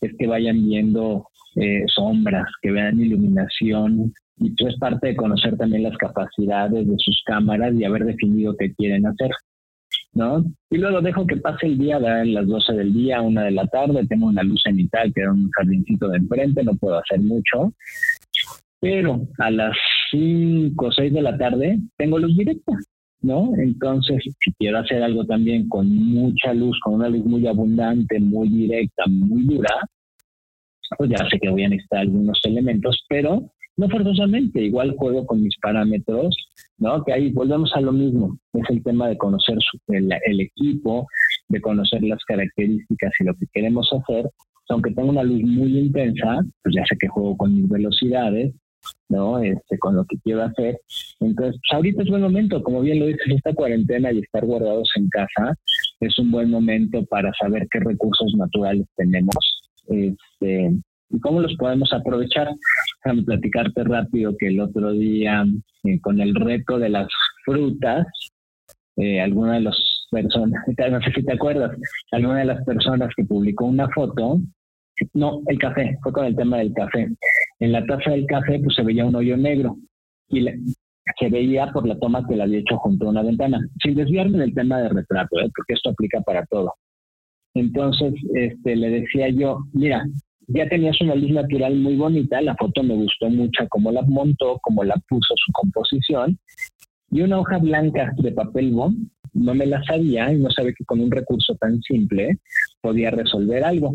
es 0.00 0.12
que 0.18 0.26
vayan 0.26 0.64
viendo 0.64 1.26
eh, 1.56 1.84
sombras, 1.86 2.46
que 2.62 2.70
vean 2.70 3.00
iluminación, 3.00 4.14
y 4.38 4.46
eso 4.46 4.54
pues 4.58 4.74
es 4.74 4.80
parte 4.80 5.08
de 5.08 5.16
conocer 5.16 5.56
también 5.58 5.82
las 5.82 5.96
capacidades 5.98 6.88
de 6.88 6.94
sus 6.96 7.22
cámaras 7.26 7.74
y 7.74 7.84
haber 7.84 8.04
definido 8.06 8.56
qué 8.58 8.72
quieren 8.72 9.06
hacer. 9.06 9.30
¿No? 10.12 10.44
Y 10.70 10.78
luego 10.78 11.00
dejo 11.00 11.26
que 11.26 11.36
pase 11.36 11.66
el 11.66 11.78
día, 11.78 11.96
a 11.96 12.24
las 12.24 12.46
12 12.46 12.72
del 12.74 12.92
día, 12.92 13.20
una 13.20 13.44
de 13.44 13.52
la 13.52 13.66
tarde, 13.66 14.06
tengo 14.08 14.26
una 14.26 14.42
luz 14.42 14.62
en 14.66 14.76
mitad, 14.76 15.04
que 15.14 15.20
era 15.20 15.32
un 15.32 15.50
jardincito 15.50 16.08
de 16.08 16.18
enfrente, 16.18 16.64
no 16.64 16.74
puedo 16.74 16.98
hacer 16.98 17.20
mucho, 17.20 17.72
pero 18.80 19.26
a 19.38 19.50
las 19.50 19.76
5 20.10 20.84
o 20.84 20.92
6 20.92 21.12
de 21.12 21.22
la 21.22 21.38
tarde 21.38 21.78
tengo 21.96 22.18
luz 22.18 22.36
directa, 22.36 22.72
¿no? 23.22 23.52
Entonces, 23.56 24.22
si 24.40 24.52
quiero 24.54 24.78
hacer 24.78 25.02
algo 25.02 25.24
también 25.24 25.68
con 25.68 25.88
mucha 25.88 26.54
luz, 26.54 26.78
con 26.82 26.94
una 26.94 27.08
luz 27.08 27.24
muy 27.24 27.46
abundante, 27.46 28.18
muy 28.18 28.48
directa, 28.48 29.04
muy 29.06 29.44
dura, 29.44 29.74
pues 30.96 31.10
ya 31.10 31.28
sé 31.28 31.38
que 31.38 31.50
voy 31.50 31.64
a 31.64 31.68
necesitar 31.68 32.00
algunos 32.00 32.40
elementos, 32.44 33.04
pero 33.08 33.52
no 33.80 33.88
forzosamente, 33.88 34.60
igual 34.60 34.94
juego 34.98 35.26
con 35.26 35.42
mis 35.42 35.56
parámetros, 35.58 36.36
¿no? 36.76 37.02
Que 37.02 37.14
ahí 37.14 37.32
volvemos 37.32 37.74
a 37.74 37.80
lo 37.80 37.92
mismo, 37.92 38.38
es 38.52 38.68
el 38.68 38.82
tema 38.82 39.08
de 39.08 39.16
conocer 39.16 39.56
el, 39.88 40.40
equipo, 40.40 41.06
de 41.48 41.62
conocer 41.62 42.02
las 42.02 42.22
características 42.26 43.10
y 43.18 43.24
lo 43.24 43.34
que 43.34 43.46
queremos 43.54 43.90
hacer. 43.90 44.30
Aunque 44.68 44.92
tengo 44.92 45.08
una 45.08 45.22
luz 45.22 45.42
muy 45.42 45.78
intensa, 45.78 46.42
pues 46.62 46.74
ya 46.76 46.84
sé 46.84 46.94
que 47.00 47.08
juego 47.08 47.38
con 47.38 47.56
mis 47.56 47.68
velocidades, 47.70 48.54
¿no? 49.08 49.38
Este, 49.38 49.78
con 49.78 49.96
lo 49.96 50.04
que 50.04 50.18
quiero 50.22 50.42
hacer. 50.42 50.78
Entonces, 51.20 51.56
pues 51.56 51.72
ahorita 51.72 52.02
es 52.02 52.10
buen 52.10 52.22
momento, 52.22 52.62
como 52.62 52.82
bien 52.82 53.00
lo 53.00 53.06
dices, 53.06 53.26
esta 53.28 53.54
cuarentena 53.54 54.12
y 54.12 54.18
estar 54.18 54.44
guardados 54.44 54.90
en 54.96 55.08
casa 55.08 55.54
es 56.00 56.18
un 56.18 56.30
buen 56.30 56.50
momento 56.50 57.02
para 57.06 57.32
saber 57.40 57.66
qué 57.70 57.80
recursos 57.80 58.34
naturales 58.36 58.86
tenemos. 58.96 59.62
Este, 59.88 60.70
y 61.10 61.20
cómo 61.20 61.40
los 61.40 61.54
podemos 61.56 61.92
aprovechar. 61.92 62.48
Déjame 63.04 63.22
platicarte 63.22 63.84
rápido 63.84 64.36
que 64.38 64.48
el 64.48 64.60
otro 64.60 64.92
día, 64.92 65.44
eh, 65.84 66.00
con 66.00 66.20
el 66.20 66.34
reto 66.34 66.78
de 66.78 66.88
las 66.88 67.08
frutas, 67.44 68.06
eh, 68.96 69.20
alguna 69.20 69.54
de 69.54 69.60
las 69.62 70.06
personas, 70.10 70.62
no 70.90 71.00
sé 71.00 71.12
si 71.14 71.24
te 71.24 71.32
acuerdas, 71.32 71.76
alguna 72.12 72.38
de 72.38 72.44
las 72.46 72.64
personas 72.64 73.10
que 73.16 73.24
publicó 73.24 73.66
una 73.66 73.88
foto, 73.88 74.40
no, 75.14 75.40
el 75.46 75.58
café, 75.58 75.98
fue 76.02 76.12
con 76.12 76.26
el 76.26 76.36
tema 76.36 76.58
del 76.58 76.74
café. 76.74 77.08
En 77.60 77.72
la 77.72 77.84
taza 77.86 78.10
del 78.10 78.26
café 78.26 78.60
pues 78.62 78.76
se 78.76 78.82
veía 78.82 79.04
un 79.04 79.14
hoyo 79.14 79.36
negro 79.36 79.76
y 80.28 80.44
se 81.18 81.28
veía 81.28 81.72
por 81.72 81.86
la 81.86 81.98
toma 81.98 82.26
que 82.26 82.36
le 82.36 82.42
había 82.42 82.58
hecho 82.58 82.76
junto 82.78 83.06
a 83.06 83.10
una 83.10 83.22
ventana, 83.22 83.58
sin 83.82 83.94
desviarme 83.94 84.38
del 84.38 84.54
tema 84.54 84.80
de 84.80 84.90
retrato, 84.90 85.40
¿eh? 85.40 85.50
porque 85.54 85.74
esto 85.74 85.90
aplica 85.90 86.20
para 86.20 86.44
todo. 86.46 86.74
Entonces, 87.54 88.14
este, 88.34 88.76
le 88.76 88.90
decía 88.90 89.28
yo, 89.30 89.60
mira, 89.72 90.04
ya 90.52 90.68
tenías 90.68 91.00
una 91.00 91.14
luz 91.14 91.30
natural 91.30 91.76
muy 91.76 91.96
bonita, 91.96 92.40
la 92.40 92.56
foto 92.56 92.82
me 92.82 92.94
gustó 92.94 93.28
mucho 93.30 93.66
cómo 93.68 93.92
la 93.92 94.02
montó, 94.02 94.58
cómo 94.62 94.84
la 94.84 94.96
puso 95.08 95.34
su 95.36 95.52
composición, 95.52 96.38
y 97.10 97.22
una 97.22 97.38
hoja 97.38 97.58
blanca 97.58 98.12
de 98.18 98.32
papel 98.32 98.72
bond, 98.72 99.08
no 99.32 99.54
me 99.54 99.66
la 99.66 99.82
sabía 99.84 100.32
y 100.32 100.38
no 100.38 100.50
sabía 100.50 100.72
que 100.76 100.84
con 100.84 101.00
un 101.00 101.10
recurso 101.10 101.54
tan 101.56 101.80
simple 101.82 102.38
podía 102.80 103.10
resolver 103.10 103.62
algo. 103.62 103.94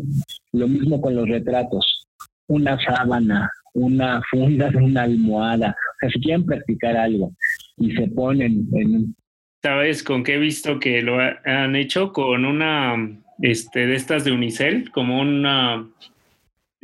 Lo 0.52 0.66
mismo 0.66 1.00
con 1.00 1.14
los 1.14 1.28
retratos, 1.28 2.06
una 2.48 2.78
sábana, 2.82 3.50
una 3.74 4.22
funda 4.30 4.70
de 4.70 4.78
una 4.78 5.02
almohada, 5.02 5.70
o 5.70 5.98
sea, 6.00 6.10
si 6.10 6.20
quieren 6.20 6.46
practicar 6.46 6.96
algo 6.96 7.32
y 7.76 7.92
se 7.92 8.08
ponen 8.08 8.66
en... 8.72 9.14
¿Sabes 9.62 10.02
con 10.02 10.22
qué 10.22 10.34
he 10.34 10.38
visto 10.38 10.78
que 10.78 11.02
lo 11.02 11.18
han 11.18 11.76
hecho? 11.76 12.12
Con 12.12 12.44
una, 12.44 12.94
este, 13.40 13.86
de 13.86 13.96
estas 13.96 14.24
de 14.24 14.32
unicel, 14.32 14.90
como 14.90 15.20
una 15.20 15.86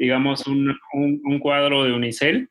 digamos, 0.02 0.48
un, 0.48 0.76
un, 0.94 1.38
cuadro 1.38 1.84
de 1.84 1.92
unicel, 1.92 2.50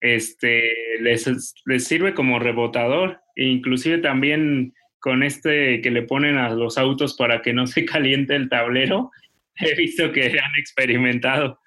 este, 0.00 0.72
les, 1.00 1.28
les, 1.66 1.84
sirve 1.84 2.14
como 2.14 2.38
rebotador, 2.38 3.20
e 3.34 3.46
inclusive 3.46 3.98
también 3.98 4.72
con 5.00 5.24
este 5.24 5.80
que 5.80 5.90
le 5.90 6.02
ponen 6.02 6.36
a 6.36 6.50
los 6.50 6.78
autos 6.78 7.16
para 7.16 7.42
que 7.42 7.52
no 7.52 7.66
se 7.72 7.84
caliente 7.84 8.36
el 8.36 8.48
tablero, 8.48 9.10
he 9.56 9.74
visto 9.74 10.12
que 10.12 10.26
han 10.26 10.54
experimentado. 10.56 11.58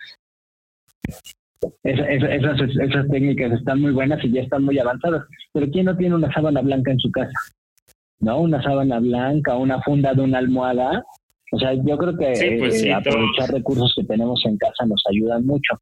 esas, 1.84 2.62
esas 2.62 3.10
técnicas 3.10 3.52
están 3.52 3.82
muy 3.82 3.92
buenas 3.92 4.24
y 4.24 4.32
ya 4.32 4.42
están 4.42 4.64
muy 4.64 4.80
avanzadas, 4.80 5.26
pero 5.52 5.70
¿quién 5.70 5.88
no 5.88 5.98
tiene 5.98 6.16
una 6.16 6.32
sábana 6.32 6.62
blanca 6.62 6.92
en 6.92 7.00
su 7.00 7.12
casa? 7.12 7.38
¿No? 8.22 8.40
Una 8.40 8.64
sábana 8.64 9.00
blanca, 9.00 9.58
una 9.58 9.82
funda 9.82 10.14
de 10.14 10.22
una 10.22 10.38
almohada, 10.38 11.04
o 11.52 11.60
sea, 11.60 11.74
yo 11.74 11.98
creo 11.98 12.18
que 12.18 12.58
pues 12.60 12.84
eh, 12.84 12.94
aprovechar 12.94 13.50
recursos 13.52 13.94
que 13.96 14.04
tenemos 14.04 14.42
en 14.46 14.58
casa 14.58 14.86
nos 14.86 15.04
ayudan 15.10 15.46
mucho. 15.46 15.76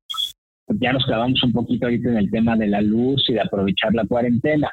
Ya 0.68 0.94
nos 0.94 1.06
clavamos 1.06 1.42
un 1.44 1.52
poquito 1.52 1.86
ahorita 1.86 2.10
en 2.10 2.18
el 2.18 2.32
tema 2.32 2.56
de 2.56 2.68
la 2.68 2.82
luz 2.82 3.24
y 3.30 3.34
de 3.34 3.42
aprovechar 3.42 3.94
la 3.94 4.06
cuarentena, 4.06 4.72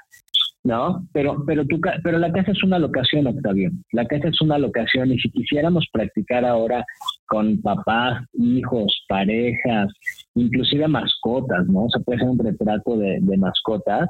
¿no? 0.64 1.06
Pero, 1.12 1.44
pero, 1.46 1.64
tu, 1.66 1.80
pero 2.02 2.18
la 2.18 2.32
casa 2.32 2.52
es 2.52 2.62
una 2.62 2.78
locación, 2.78 3.26
Octavio. 3.26 3.70
La 3.92 4.06
casa 4.06 4.28
es 4.28 4.40
una 4.40 4.58
locación 4.58 5.12
y 5.12 5.18
si 5.18 5.30
quisiéramos 5.30 5.86
practicar 5.92 6.44
ahora 6.44 6.84
con 7.26 7.60
papás, 7.60 8.24
hijos, 8.34 9.04
parejas, 9.08 9.92
inclusive 10.34 10.86
mascotas, 10.88 11.66
¿no? 11.66 11.84
O 11.84 11.90
sea, 11.90 12.02
puede 12.02 12.20
ser 12.20 12.28
un 12.28 12.38
retrato 12.38 12.96
de, 12.96 13.18
de 13.20 13.36
mascotas. 13.36 14.08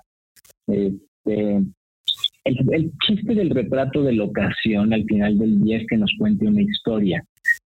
Este, 0.66 1.62
el, 2.44 2.92
chiste 3.06 3.34
del 3.34 3.50
retrato 3.50 4.02
de 4.02 4.12
locación 4.12 4.92
al 4.92 5.04
final 5.04 5.38
del 5.38 5.60
día 5.62 5.78
es 5.78 5.86
que 5.88 5.96
nos 5.96 6.12
cuente 6.18 6.46
una 6.46 6.62
historia, 6.62 7.24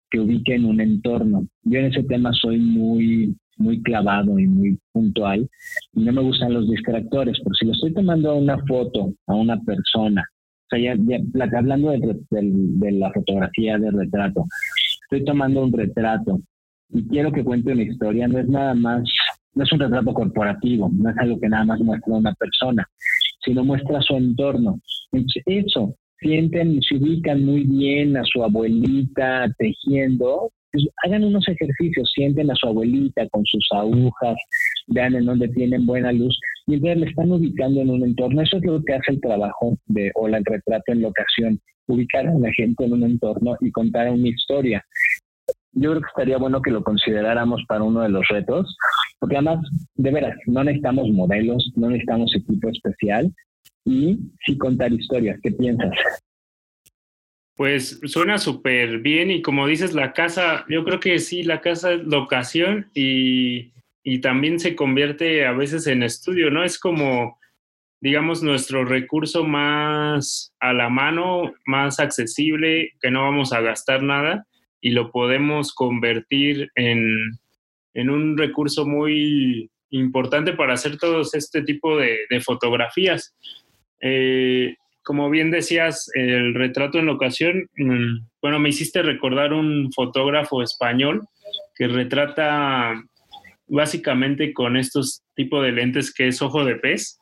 que 0.10 0.20
ubique 0.20 0.56
en 0.56 0.66
un 0.66 0.82
entorno. 0.82 1.48
Yo 1.64 1.80
en 1.80 1.86
ese 1.86 2.04
tema 2.04 2.32
soy 2.34 2.60
muy, 2.60 3.36
muy 3.58 3.82
clavado 3.82 4.38
y 4.40 4.48
muy 4.48 4.78
puntual 4.92 5.50
y 5.94 6.04
no 6.04 6.14
me 6.14 6.22
gustan 6.22 6.54
los 6.54 6.70
distractores, 6.70 7.40
porque 7.44 7.58
si 7.60 7.66
le 7.66 7.72
estoy 7.74 7.94
tomando 7.94 8.36
una 8.36 8.58
foto 8.66 9.14
a 9.28 9.36
una 9.36 9.60
persona, 9.62 10.24
o 10.30 10.70
sea, 10.70 10.80
ya, 10.80 11.58
hablando 11.58 11.92
de, 11.92 12.18
de 12.30 12.92
la 12.92 13.12
fotografía 13.14 13.78
de 13.78 13.92
retrato, 13.92 14.46
estoy 15.04 15.24
tomando 15.24 15.64
un 15.64 15.72
retrato 15.72 16.42
y 16.90 17.08
quiero 17.08 17.32
que 17.32 17.44
cuente 17.44 17.72
una 17.72 17.84
historia, 17.84 18.28
no 18.28 18.40
es 18.40 18.48
nada 18.48 18.74
más, 18.74 19.04
no 19.54 19.64
es 19.64 19.72
un 19.72 19.80
retrato 19.80 20.14
corporativo, 20.14 20.90
no 20.94 21.10
es 21.10 21.18
algo 21.18 21.40
que 21.40 21.50
nada 21.50 21.66
más 21.66 21.80
muestra 21.80 22.14
una 22.14 22.34
persona, 22.34 22.86
sino 23.44 23.64
muestra 23.64 24.02
su 24.02 24.16
entorno. 24.16 24.80
Eso, 25.46 25.96
sienten, 26.20 26.82
se 26.82 26.96
ubican 26.96 27.46
muy 27.46 27.64
bien 27.64 28.18
a 28.18 28.24
su 28.24 28.44
abuelita 28.44 29.48
tejiendo, 29.58 30.52
pues 30.72 30.86
hagan 31.04 31.24
unos 31.24 31.48
ejercicios, 31.48 32.12
sienten 32.14 32.52
a 32.52 32.56
su 32.56 32.68
abuelita 32.68 33.28
con 33.30 33.46
sus 33.46 33.68
agujas, 33.72 34.38
vean 34.88 35.16
en 35.16 35.26
dónde 35.26 35.48
tienen 35.50 35.86
buena 35.86 36.12
luz, 36.12 36.38
y 36.68 36.76
entonces 36.76 37.00
le 37.00 37.06
están 37.08 37.32
ubicando 37.32 37.82
en 37.82 37.90
un 37.90 38.04
entorno. 38.04 38.42
Eso 38.42 38.58
es 38.58 38.66
lo 38.66 38.84
que 38.84 38.94
hace 38.94 39.12
el 39.14 39.22
trabajo 39.22 39.78
de, 39.86 40.12
o 40.16 40.28
el 40.28 40.44
retrato 40.44 40.92
en 40.92 41.02
locación, 41.02 41.60
ubicar 41.88 42.28
a 42.28 42.38
la 42.38 42.52
gente 42.54 42.86
en 42.86 42.94
un 42.94 43.04
entorno 43.04 43.56
y 43.62 43.72
contar 43.72 44.12
una 44.12 44.28
historia. 44.28 44.84
Yo 45.80 45.92
creo 45.92 46.02
que 46.02 46.08
estaría 46.08 46.38
bueno 46.38 46.60
que 46.60 46.72
lo 46.72 46.84
consideráramos 46.84 47.64
para 47.68 47.84
uno 47.84 48.02
de 48.02 48.10
los 48.10 48.28
retos, 48.30 48.76
porque 49.20 49.36
además, 49.36 49.60
de 49.94 50.12
veras, 50.12 50.36
no 50.48 50.64
necesitamos 50.64 51.08
modelos, 51.10 51.72
no 51.76 51.90
necesitamos 51.90 52.36
equipo 52.36 52.70
especial 52.70 53.32
y 53.86 54.18
sí 54.44 54.58
contar 54.58 54.92
historias. 54.92 55.40
¿Qué 55.44 55.52
piensas? 55.52 55.92
Pues 57.56 58.00
suena 58.06 58.40
súper 58.40 59.00
bien 59.00 59.30
y 59.30 59.44
como 59.44 59.68
dices, 59.68 59.94
la 59.94 60.14
casa, 60.14 60.66
yo 60.68 60.84
creo 60.84 61.00
que 61.00 61.20
sí, 61.20 61.44
la 61.44 61.62
casa 61.62 61.94
es 61.94 62.04
locación 62.04 62.90
y, 62.96 63.72
y 64.04 64.20
también 64.20 64.60
se 64.60 64.76
convierte 64.76 65.46
a 65.46 65.52
veces 65.52 65.86
en 65.86 66.02
estudio, 66.02 66.50
¿no? 66.50 66.64
Es 66.64 66.80
como, 66.80 67.38
digamos, 68.02 68.42
nuestro 68.42 68.84
recurso 68.84 69.44
más 69.44 70.56
a 70.60 70.74
la 70.74 70.90
mano, 70.90 71.54
más 71.68 72.00
accesible, 72.00 72.94
que 73.00 73.12
no 73.12 73.22
vamos 73.22 73.54
a 73.54 73.62
gastar 73.62 74.02
nada 74.02 74.47
y 74.82 74.92
lo 74.92 75.12
podemos 75.12 75.74
convertir 75.74 76.70
en, 76.76 77.40
en 77.94 78.10
un 78.10 78.38
recurso 78.38 78.86
muy 78.86 79.70
importante 79.90 80.54
para 80.54 80.74
hacer 80.74 80.98
todos 80.98 81.34
este 81.34 81.62
tipo 81.62 81.98
de, 81.98 82.20
de 82.30 82.42
fotografías. 82.42 83.36
Eh, 84.02 84.76
como 85.04 85.30
bien 85.30 85.52
decías, 85.52 86.10
el 86.16 86.54
retrato 86.54 87.00
en 87.00 87.06
la 87.06 87.14
ocasión, 87.14 87.70
mm, 87.78 88.26
bueno, 88.42 88.60
me 88.60 88.70
hiciste 88.70 89.02
recordar 89.02 89.54
un 89.54 89.92
fotógrafo 89.94 90.62
español 90.62 91.26
que 91.76 91.88
retrata 91.88 93.02
básicamente 93.68 94.54
con 94.54 94.78
estos 94.78 95.24
tipos 95.36 95.64
de 95.64 95.72
lentes 95.72 96.14
que 96.14 96.28
es 96.28 96.42
ojo 96.42 96.66
de 96.66 96.76
pez. 96.76 97.20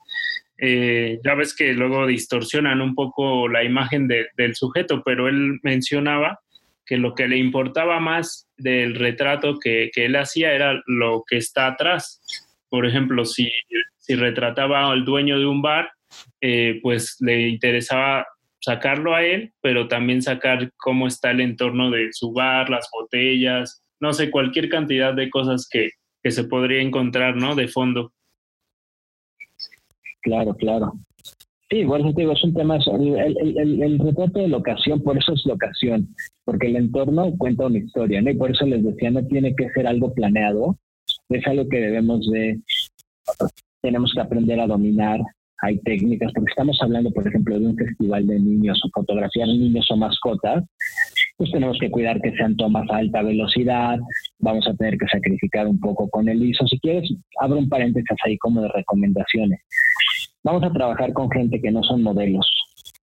Eh, 0.57 1.19
ya 1.23 1.35
ves 1.35 1.55
que 1.55 1.73
luego 1.73 2.07
distorsionan 2.07 2.81
un 2.81 2.95
poco 2.95 3.47
la 3.47 3.63
imagen 3.63 4.07
del 4.07 4.55
sujeto, 4.55 5.03
pero 5.03 5.27
él 5.27 5.59
mencionaba 5.63 6.39
que 6.85 6.97
lo 6.97 7.15
que 7.15 7.27
le 7.27 7.37
importaba 7.37 7.99
más 7.99 8.47
del 8.57 8.95
retrato 8.95 9.59
que, 9.59 9.89
que 9.93 10.05
él 10.05 10.15
hacía 10.15 10.53
era 10.53 10.81
lo 10.85 11.23
que 11.27 11.37
está 11.37 11.67
atrás. 11.67 12.21
Por 12.69 12.85
ejemplo, 12.85 13.25
si, 13.25 13.51
si 13.97 14.15
retrataba 14.15 14.91
al 14.91 15.05
dueño 15.05 15.39
de 15.39 15.45
un 15.45 15.61
bar, 15.61 15.91
eh, 16.41 16.79
pues 16.81 17.17
le 17.19 17.47
interesaba 17.47 18.25
sacarlo 18.59 19.13
a 19.13 19.23
él, 19.23 19.53
pero 19.61 19.87
también 19.87 20.21
sacar 20.21 20.71
cómo 20.77 21.07
está 21.07 21.31
el 21.31 21.41
entorno 21.41 21.91
de 21.91 22.09
su 22.11 22.33
bar, 22.33 22.69
las 22.69 22.89
botellas, 22.91 23.83
no 23.99 24.13
sé, 24.13 24.31
cualquier 24.31 24.69
cantidad 24.69 25.13
de 25.13 25.29
cosas 25.29 25.67
que, 25.69 25.89
que 26.23 26.31
se 26.31 26.45
podría 26.45 26.81
encontrar, 26.81 27.35
¿no? 27.35 27.55
De 27.55 27.67
fondo. 27.67 28.11
Claro, 30.21 30.55
claro. 30.55 30.93
Sí, 31.69 31.83
bueno, 31.83 32.13
te 32.13 32.21
digo, 32.21 32.33
es 32.33 32.43
un 32.43 32.53
tema, 32.53 32.77
el, 32.77 33.57
el, 33.57 33.81
el, 33.81 33.99
retrato 33.99 34.39
de 34.39 34.47
locación, 34.47 35.01
por 35.01 35.17
eso 35.17 35.33
es 35.33 35.45
locación, 35.47 36.15
porque 36.43 36.67
el 36.67 36.75
entorno 36.75 37.35
cuenta 37.37 37.65
una 37.65 37.79
historia, 37.79 38.21
¿no? 38.21 38.29
Y 38.29 38.35
por 38.35 38.51
eso 38.51 38.67
les 38.67 38.83
decía, 38.83 39.09
no 39.09 39.25
tiene 39.25 39.55
que 39.55 39.69
ser 39.71 39.87
algo 39.87 40.13
planeado, 40.13 40.77
es 41.29 41.47
algo 41.47 41.67
que 41.67 41.79
debemos 41.79 42.29
de, 42.29 42.59
tenemos 43.81 44.11
que 44.13 44.21
aprender 44.21 44.59
a 44.59 44.67
dominar, 44.67 45.19
hay 45.61 45.79
técnicas, 45.79 46.31
porque 46.35 46.51
estamos 46.51 46.77
hablando, 46.81 47.11
por 47.11 47.27
ejemplo, 47.27 47.59
de 47.59 47.65
un 47.65 47.75
festival 47.75 48.27
de 48.27 48.39
niños 48.39 48.79
o 48.85 48.89
fotografiar 48.93 49.47
niños 49.47 49.89
o 49.89 49.97
mascotas, 49.97 50.63
pues 51.37 51.51
tenemos 51.51 51.77
que 51.79 51.89
cuidar 51.89 52.21
que 52.21 52.35
sean 52.35 52.55
tomas 52.55 52.89
a 52.91 52.97
alta 52.97 53.23
velocidad, 53.23 53.97
vamos 54.39 54.67
a 54.67 54.75
tener 54.75 54.97
que 54.97 55.07
sacrificar 55.07 55.67
un 55.67 55.79
poco 55.79 56.09
con 56.09 56.29
el 56.29 56.43
ISO. 56.43 56.67
Si 56.67 56.79
quieres, 56.79 57.11
abro 57.39 57.57
un 57.57 57.69
paréntesis 57.69 58.17
ahí 58.23 58.37
como 58.37 58.61
de 58.61 58.69
recomendaciones. 58.69 59.61
Vamos 60.45 60.61
a 60.61 60.71
trabajar 60.71 61.11
con 61.11 61.31
gente 61.31 61.59
que 61.59 61.71
no 61.71 61.81
son 61.81 62.03
modelos, 62.03 62.47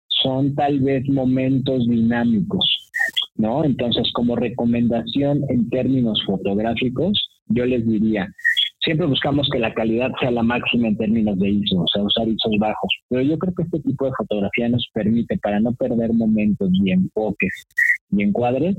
son 0.07 0.55
tal 0.55 0.79
vez 0.79 1.03
momentos 1.09 1.85
dinámicos, 1.85 2.89
¿no? 3.35 3.65
Entonces, 3.65 4.09
como 4.13 4.37
recomendación 4.37 5.43
en 5.49 5.69
términos 5.69 6.23
fotográficos, 6.25 7.29
yo 7.47 7.65
les 7.65 7.85
diría, 7.85 8.33
siempre 8.79 9.07
buscamos 9.07 9.49
que 9.51 9.59
la 9.59 9.73
calidad 9.73 10.09
sea 10.21 10.31
la 10.31 10.41
máxima 10.41 10.87
en 10.87 10.95
términos 10.95 11.37
de 11.37 11.49
ISO, 11.49 11.81
o 11.81 11.87
sea, 11.93 12.01
usar 12.01 12.29
ISOs 12.29 12.57
bajos. 12.59 12.93
Pero 13.09 13.21
yo 13.23 13.37
creo 13.37 13.53
que 13.53 13.63
este 13.63 13.81
tipo 13.81 14.05
de 14.05 14.13
fotografía 14.17 14.69
nos 14.69 14.87
permite, 14.93 15.37
para 15.39 15.59
no 15.59 15.73
perder 15.73 16.13
momentos 16.13 16.69
y 16.71 16.91
enfoques 16.91 17.67
y 18.09 18.23
encuadres, 18.23 18.77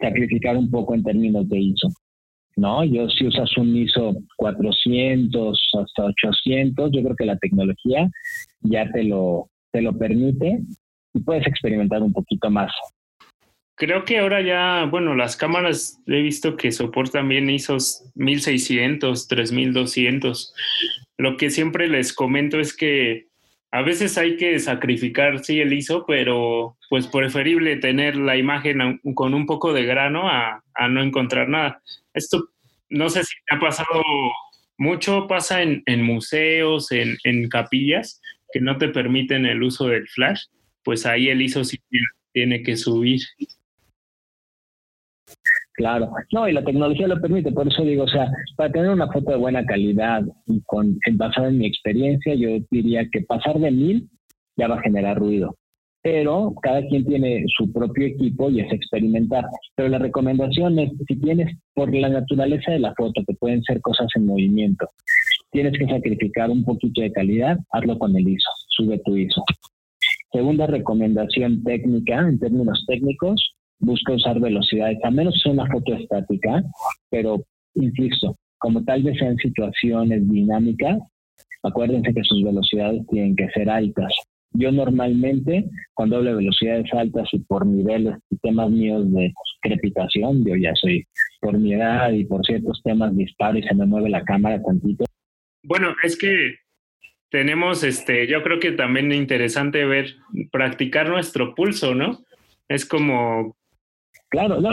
sacrificar 0.00 0.56
un 0.56 0.68
poco 0.68 0.96
en 0.96 1.04
términos 1.04 1.48
de 1.48 1.60
ISO. 1.60 1.88
¿No? 2.58 2.84
Yo 2.84 3.08
si 3.08 3.26
usas 3.26 3.56
un 3.56 3.74
ISO 3.76 4.16
400 4.36 5.70
hasta 5.80 6.04
800, 6.04 6.90
yo 6.92 7.02
creo 7.02 7.16
que 7.16 7.26
la 7.26 7.38
tecnología 7.38 8.10
ya 8.60 8.90
te 8.90 9.04
lo, 9.04 9.48
te 9.72 9.80
lo 9.80 9.96
permite 9.96 10.60
y 11.14 11.20
puedes 11.20 11.46
experimentar 11.46 12.02
un 12.02 12.12
poquito 12.12 12.50
más. 12.50 12.72
Creo 13.76 14.04
que 14.04 14.18
ahora 14.18 14.42
ya, 14.42 14.86
bueno, 14.90 15.14
las 15.14 15.36
cámaras 15.36 16.00
he 16.06 16.20
visto 16.20 16.56
que 16.56 16.72
soportan 16.72 17.28
bien 17.28 17.48
ISOs 17.48 18.10
1600, 18.16 19.28
3200. 19.28 20.54
Lo 21.16 21.36
que 21.36 21.50
siempre 21.50 21.86
les 21.86 22.12
comento 22.12 22.58
es 22.58 22.76
que 22.76 23.28
a 23.70 23.82
veces 23.82 24.16
hay 24.16 24.36
que 24.36 24.58
sacrificar, 24.58 25.44
sí, 25.44 25.60
el 25.60 25.72
ISO, 25.72 26.04
pero 26.06 26.76
pues 26.88 27.06
preferible 27.06 27.76
tener 27.76 28.16
la 28.16 28.36
imagen 28.36 29.00
con 29.14 29.34
un 29.34 29.46
poco 29.46 29.72
de 29.72 29.84
grano 29.84 30.28
a, 30.28 30.62
no 30.88 31.02
encontrar 31.02 31.48
nada. 31.48 31.82
Esto 32.14 32.48
no 32.88 33.10
sé 33.10 33.24
si 33.24 33.34
ha 33.50 33.58
pasado 33.58 34.02
mucho, 34.78 35.26
pasa 35.26 35.62
en, 35.62 36.02
museos, 36.02 36.90
en 36.92 37.48
capillas, 37.48 38.20
que 38.52 38.60
no 38.60 38.78
te 38.78 38.88
permiten 38.88 39.46
el 39.46 39.62
uso 39.62 39.88
del 39.88 40.08
flash, 40.08 40.44
pues 40.82 41.04
ahí 41.06 41.28
el 41.28 41.42
ISO 41.42 41.64
sí 41.64 41.78
tiene 42.32 42.62
que 42.62 42.76
subir. 42.76 43.20
Claro, 45.78 46.10
no, 46.32 46.48
y 46.48 46.52
la 46.52 46.64
tecnología 46.64 47.06
lo 47.06 47.20
permite, 47.20 47.52
por 47.52 47.68
eso 47.68 47.84
digo, 47.84 48.02
o 48.02 48.08
sea, 48.08 48.28
para 48.56 48.72
tener 48.72 48.90
una 48.90 49.06
foto 49.12 49.30
de 49.30 49.36
buena 49.36 49.64
calidad 49.64 50.24
y 50.46 50.60
con, 50.62 50.98
basada 51.12 51.50
en 51.50 51.58
mi 51.58 51.66
experiencia, 51.66 52.34
yo 52.34 52.48
diría 52.68 53.08
que 53.12 53.20
pasar 53.20 53.60
de 53.60 53.70
mil 53.70 54.08
ya 54.56 54.66
va 54.66 54.74
a 54.74 54.82
generar 54.82 55.16
ruido. 55.16 55.54
Pero 56.02 56.52
cada 56.62 56.84
quien 56.88 57.06
tiene 57.06 57.44
su 57.56 57.72
propio 57.72 58.08
equipo 58.08 58.50
y 58.50 58.58
es 58.58 58.72
experimentar. 58.72 59.44
Pero 59.76 59.88
la 59.88 60.00
recomendación 60.00 60.80
es, 60.80 60.90
si 61.06 61.14
tienes, 61.20 61.56
por 61.74 61.94
la 61.94 62.08
naturaleza 62.08 62.72
de 62.72 62.80
la 62.80 62.92
foto, 62.96 63.22
que 63.24 63.34
pueden 63.34 63.62
ser 63.62 63.80
cosas 63.80 64.08
en 64.16 64.26
movimiento, 64.26 64.90
tienes 65.52 65.78
que 65.78 65.86
sacrificar 65.86 66.50
un 66.50 66.64
poquito 66.64 67.02
de 67.02 67.12
calidad, 67.12 67.56
hazlo 67.70 67.96
con 68.00 68.16
el 68.16 68.28
ISO, 68.28 68.50
sube 68.66 68.98
tu 69.04 69.16
ISO. 69.16 69.44
Segunda 70.32 70.66
recomendación 70.66 71.62
técnica, 71.62 72.18
en 72.18 72.40
términos 72.40 72.84
técnicos, 72.88 73.54
busca 73.78 74.12
usar 74.12 74.40
velocidades, 74.40 74.98
a 75.04 75.10
menos 75.10 75.40
sea 75.42 75.52
una 75.52 75.66
foto 75.66 75.94
estática, 75.94 76.62
pero 77.10 77.44
insisto, 77.74 78.36
como 78.58 78.84
tal 78.84 79.02
vez 79.02 79.18
sean 79.18 79.36
situaciones 79.36 80.28
dinámicas, 80.28 80.98
acuérdense 81.62 82.12
que 82.12 82.24
sus 82.24 82.42
velocidades 82.42 83.06
tienen 83.08 83.36
que 83.36 83.48
ser 83.50 83.70
altas. 83.70 84.12
Yo 84.52 84.72
normalmente, 84.72 85.66
cuando 85.94 86.16
hablo 86.16 86.30
de 86.30 86.36
velocidades 86.36 86.92
altas 86.92 87.28
y 87.32 87.38
por 87.40 87.66
niveles 87.66 88.14
y 88.30 88.36
temas 88.38 88.70
míos 88.70 89.12
de 89.12 89.32
crepitación, 89.60 90.44
yo 90.44 90.56
ya 90.56 90.74
soy 90.74 91.04
por 91.40 91.58
mi 91.58 91.74
edad 91.74 92.10
y 92.12 92.24
por 92.24 92.44
ciertos 92.44 92.80
temas 92.82 93.14
disparo 93.16 93.58
y 93.58 93.62
se 93.62 93.74
me 93.74 93.86
mueve 93.86 94.08
la 94.08 94.24
cámara 94.24 94.62
tantito. 94.62 95.04
Bueno, 95.62 95.94
es 96.02 96.16
que 96.16 96.54
tenemos, 97.30 97.84
este, 97.84 98.26
yo 98.26 98.42
creo 98.42 98.58
que 98.58 98.72
también 98.72 99.12
es 99.12 99.18
interesante 99.18 99.84
ver, 99.84 100.16
practicar 100.50 101.10
nuestro 101.10 101.54
pulso, 101.54 101.94
¿no? 101.94 102.20
Es 102.68 102.86
como 102.86 103.57
Claro, 104.30 104.60
no, 104.60 104.70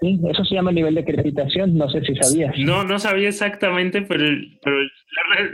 Sí, 0.00 0.20
eso 0.28 0.44
se 0.44 0.54
llama 0.54 0.72
nivel 0.72 0.94
de 0.94 1.06
crepitación, 1.06 1.76
no 1.78 1.88
sé 1.88 2.02
si 2.02 2.14
sabías. 2.16 2.54
No, 2.58 2.84
no 2.84 2.98
sabía 2.98 3.30
exactamente, 3.30 4.02
pero, 4.02 4.26
pero 4.62 4.76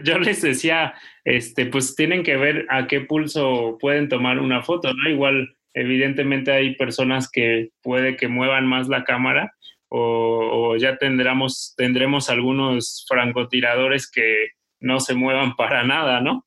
yo, 0.03 0.19
les 0.19 0.43
decía, 0.43 0.95
este, 1.25 1.67
pues 1.67 1.95
tienen 1.95 2.25
que 2.25 2.37
ver 2.37 2.67
a 2.69 2.89
qué 2.89 3.03
pulso 3.03 3.79
pueden 3.81 4.09
tomar 4.09 4.41
una 4.41 4.63
foto, 4.63 4.93
¿no? 4.93 5.09
Igual, 5.09 5.55
evidentemente 5.75 6.51
hay 6.51 6.75
personas 6.75 7.31
que 7.31 7.71
puede 7.83 8.17
que 8.17 8.27
muevan 8.27 8.67
más 8.67 8.89
la 8.89 9.05
cámara 9.05 9.55
o, 9.89 10.77
ya 10.77 10.97
tendremos, 10.97 11.75
tendremos 11.77 12.31
algunos 12.31 13.05
francotiradores 13.09 14.11
que 14.11 14.49
no 14.81 14.99
se 14.99 15.15
muevan 15.15 15.55
para 15.55 15.85
nada, 15.85 16.21
¿no? 16.21 16.47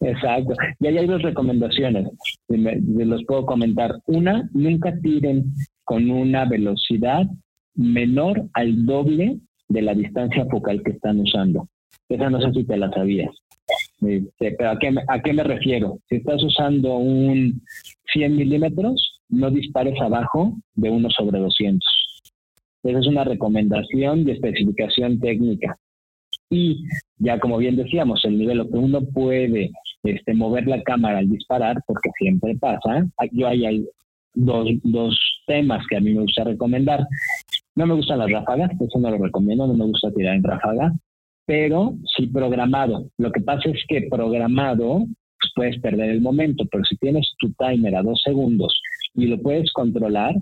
Exacto. 0.00 0.54
Y 0.78 0.86
ahí 0.86 0.98
hay 0.98 1.06
dos 1.06 1.22
recomendaciones, 1.22 2.08
me, 2.48 2.80
los 3.04 3.24
puedo 3.24 3.46
comentar. 3.46 4.00
Una, 4.06 4.48
nunca 4.52 4.96
tiren 5.00 5.52
con 5.84 6.10
una 6.10 6.44
velocidad 6.44 7.26
menor 7.74 8.48
al 8.54 8.86
doble 8.86 9.38
de 9.68 9.82
la 9.82 9.94
distancia 9.94 10.46
focal 10.46 10.82
que 10.84 10.92
están 10.92 11.20
usando. 11.20 11.68
Esa 12.08 12.30
no 12.30 12.40
sé 12.40 12.52
si 12.52 12.64
te 12.64 12.76
la 12.76 12.90
sabías. 12.90 13.30
Este, 14.00 14.52
pero 14.52 14.70
¿a 14.70 14.78
qué, 14.78 14.94
¿a 15.08 15.20
qué 15.20 15.32
me 15.32 15.42
refiero? 15.42 15.98
Si 16.08 16.16
estás 16.16 16.42
usando 16.42 16.96
un 16.96 17.60
100 18.12 18.36
milímetros, 18.36 19.20
no 19.28 19.50
dispares 19.50 20.00
abajo 20.00 20.54
de 20.74 20.90
1 20.90 21.10
sobre 21.10 21.40
200. 21.40 21.86
Esa 22.84 22.98
es 23.00 23.06
una 23.06 23.24
recomendación 23.24 24.24
de 24.24 24.32
especificación 24.32 25.18
técnica. 25.18 25.76
Y 26.50 26.84
ya 27.18 27.38
como 27.38 27.58
bien 27.58 27.76
decíamos, 27.76 28.24
el 28.24 28.38
nivel 28.38 28.66
que 28.70 28.78
uno 28.78 29.02
puede 29.02 29.70
este, 30.04 30.34
mover 30.34 30.66
la 30.66 30.82
cámara 30.82 31.18
al 31.18 31.28
disparar, 31.28 31.82
porque 31.86 32.10
siempre 32.18 32.56
pasa. 32.56 33.06
Yo 33.32 33.48
ahí 33.48 33.66
hay 33.66 33.86
dos, 34.34 34.68
dos 34.82 35.18
temas 35.46 35.84
que 35.88 35.96
a 35.96 36.00
mí 36.00 36.14
me 36.14 36.22
gusta 36.22 36.44
recomendar. 36.44 37.06
No 37.74 37.86
me 37.86 37.94
gustan 37.94 38.18
las 38.18 38.30
ráfagas, 38.30 38.70
eso 38.80 38.98
no 38.98 39.10
lo 39.10 39.18
recomiendo, 39.18 39.66
no 39.66 39.74
me 39.74 39.84
gusta 39.84 40.10
tirar 40.12 40.34
en 40.34 40.42
ráfaga, 40.42 40.92
pero 41.46 41.94
sí 42.16 42.26
programado. 42.26 43.08
Lo 43.18 43.30
que 43.30 43.40
pasa 43.40 43.70
es 43.70 43.82
que 43.88 44.08
programado 44.10 45.06
pues, 45.40 45.52
puedes 45.54 45.80
perder 45.80 46.10
el 46.10 46.20
momento, 46.20 46.64
pero 46.70 46.84
si 46.84 46.96
tienes 46.96 47.32
tu 47.38 47.52
timer 47.52 47.96
a 47.96 48.02
dos 48.02 48.20
segundos 48.24 48.80
y 49.14 49.26
lo 49.26 49.40
puedes 49.40 49.72
controlar, 49.72 50.34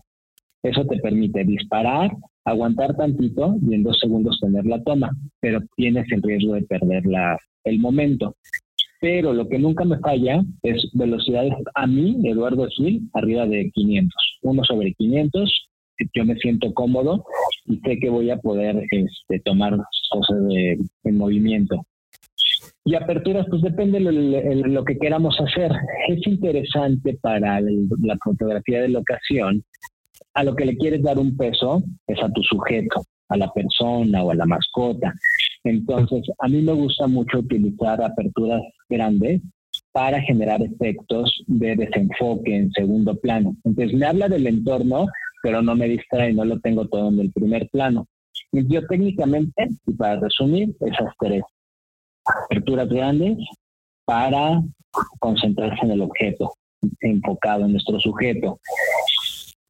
eso 0.63 0.85
te 0.87 0.99
permite 0.99 1.45
disparar, 1.45 2.11
aguantar 2.45 2.97
tantito 2.97 3.57
y 3.69 3.75
en 3.75 3.83
dos 3.83 3.99
segundos 4.01 4.41
tener 4.41 4.65
la 4.65 4.83
toma, 4.83 5.11
pero 5.41 5.61
tienes 5.77 6.11
el 6.11 6.23
riesgo 6.23 6.55
de 6.55 6.63
perder 6.63 7.07
la, 7.07 7.39
el 7.65 7.79
momento 7.79 8.35
pero 9.01 9.33
lo 9.33 9.49
que 9.49 9.59
nunca 9.59 9.85
me 9.85 9.99
falla 9.99 10.43
es 10.63 10.91
velocidades 10.95 11.53
a 11.75 11.87
mí, 11.87 12.17
Eduardo 12.25 12.67
Gil, 12.69 13.09
arriba 13.13 13.47
de 13.47 13.71
500, 13.71 14.15
uno 14.43 14.65
sobre 14.65 14.93
500, 14.95 15.69
yo 16.15 16.25
me 16.25 16.37
siento 16.37 16.73
cómodo 16.75 17.25
y 17.67 17.79
sé 17.81 17.99
que 17.99 18.11
voy 18.11 18.31
a 18.31 18.39
poder 18.39 18.85
este, 18.91 19.41
tomar 19.41 19.77
cosas 20.11 20.47
de, 20.49 20.79
en 21.05 21.17
movimiento. 21.17 21.87
Y 22.85 22.95
aperturas, 22.95 23.47
pues 23.51 23.63
depende 23.63 23.99
de 23.99 24.69
lo, 24.69 24.85
que 24.85 24.97
queramos 24.99 25.37
hacer. 25.41 25.73
Es 26.09 26.25
interesante 26.27 27.19
para 27.21 27.61
la 27.61 28.17
fotografía 28.23 28.81
de 28.81 28.89
locación, 28.89 29.65
a 30.35 30.45
lo 30.45 30.55
que 30.55 30.67
le 30.67 30.77
quieres 30.77 31.03
dar 31.03 31.19
un 31.19 31.37
peso 31.37 31.83
es 32.07 32.23
a 32.23 32.31
tu 32.31 32.43
sujeto, 32.43 33.03
a 33.29 33.37
la 33.37 33.53
persona 33.53 34.23
o 34.23 34.31
a 34.31 34.35
la 34.35 34.47
mascota. 34.47 35.13
Entonces, 35.65 36.23
a 36.39 36.49
mí 36.49 36.63
me 36.63 36.73
gusta 36.73 37.07
mucho 37.07 37.39
utilizar 37.39 38.03
aperturas 38.03 38.63
grandes 38.89 39.43
para 39.93 40.21
generar 40.21 40.63
efectos 40.63 41.43
de 41.47 41.77
desenfoque 41.77 42.55
en 42.55 42.71
segundo 42.73 43.17
plano. 43.17 43.57
Entonces, 43.65 43.95
me 43.95 44.07
habla 44.07 44.29
del 44.29 44.47
entorno, 44.47 45.07
pero 45.43 45.63
no 45.63 45.75
me 45.75 45.89
distrae, 45.89 46.33
no 46.33 46.45
lo 46.45 46.61
tengo 46.61 46.87
todo 46.87 47.09
en 47.09 47.21
el 47.21 47.33
primer 47.33 47.69
plano. 47.71 48.07
Y 48.53 48.67
yo 48.73 48.87
técnicamente, 48.87 49.69
y 49.87 49.93
para 49.93 50.21
resumir, 50.21 50.75
esas 50.81 51.13
tres. 51.19 51.43
Aperturas 52.25 52.89
grandes 52.89 53.39
para 54.05 54.63
concentrarse 55.19 55.85
en 55.85 55.93
el 55.93 56.03
objeto, 56.03 56.53
enfocado 57.01 57.65
en 57.65 57.73
nuestro 57.73 57.99
sujeto. 58.01 58.59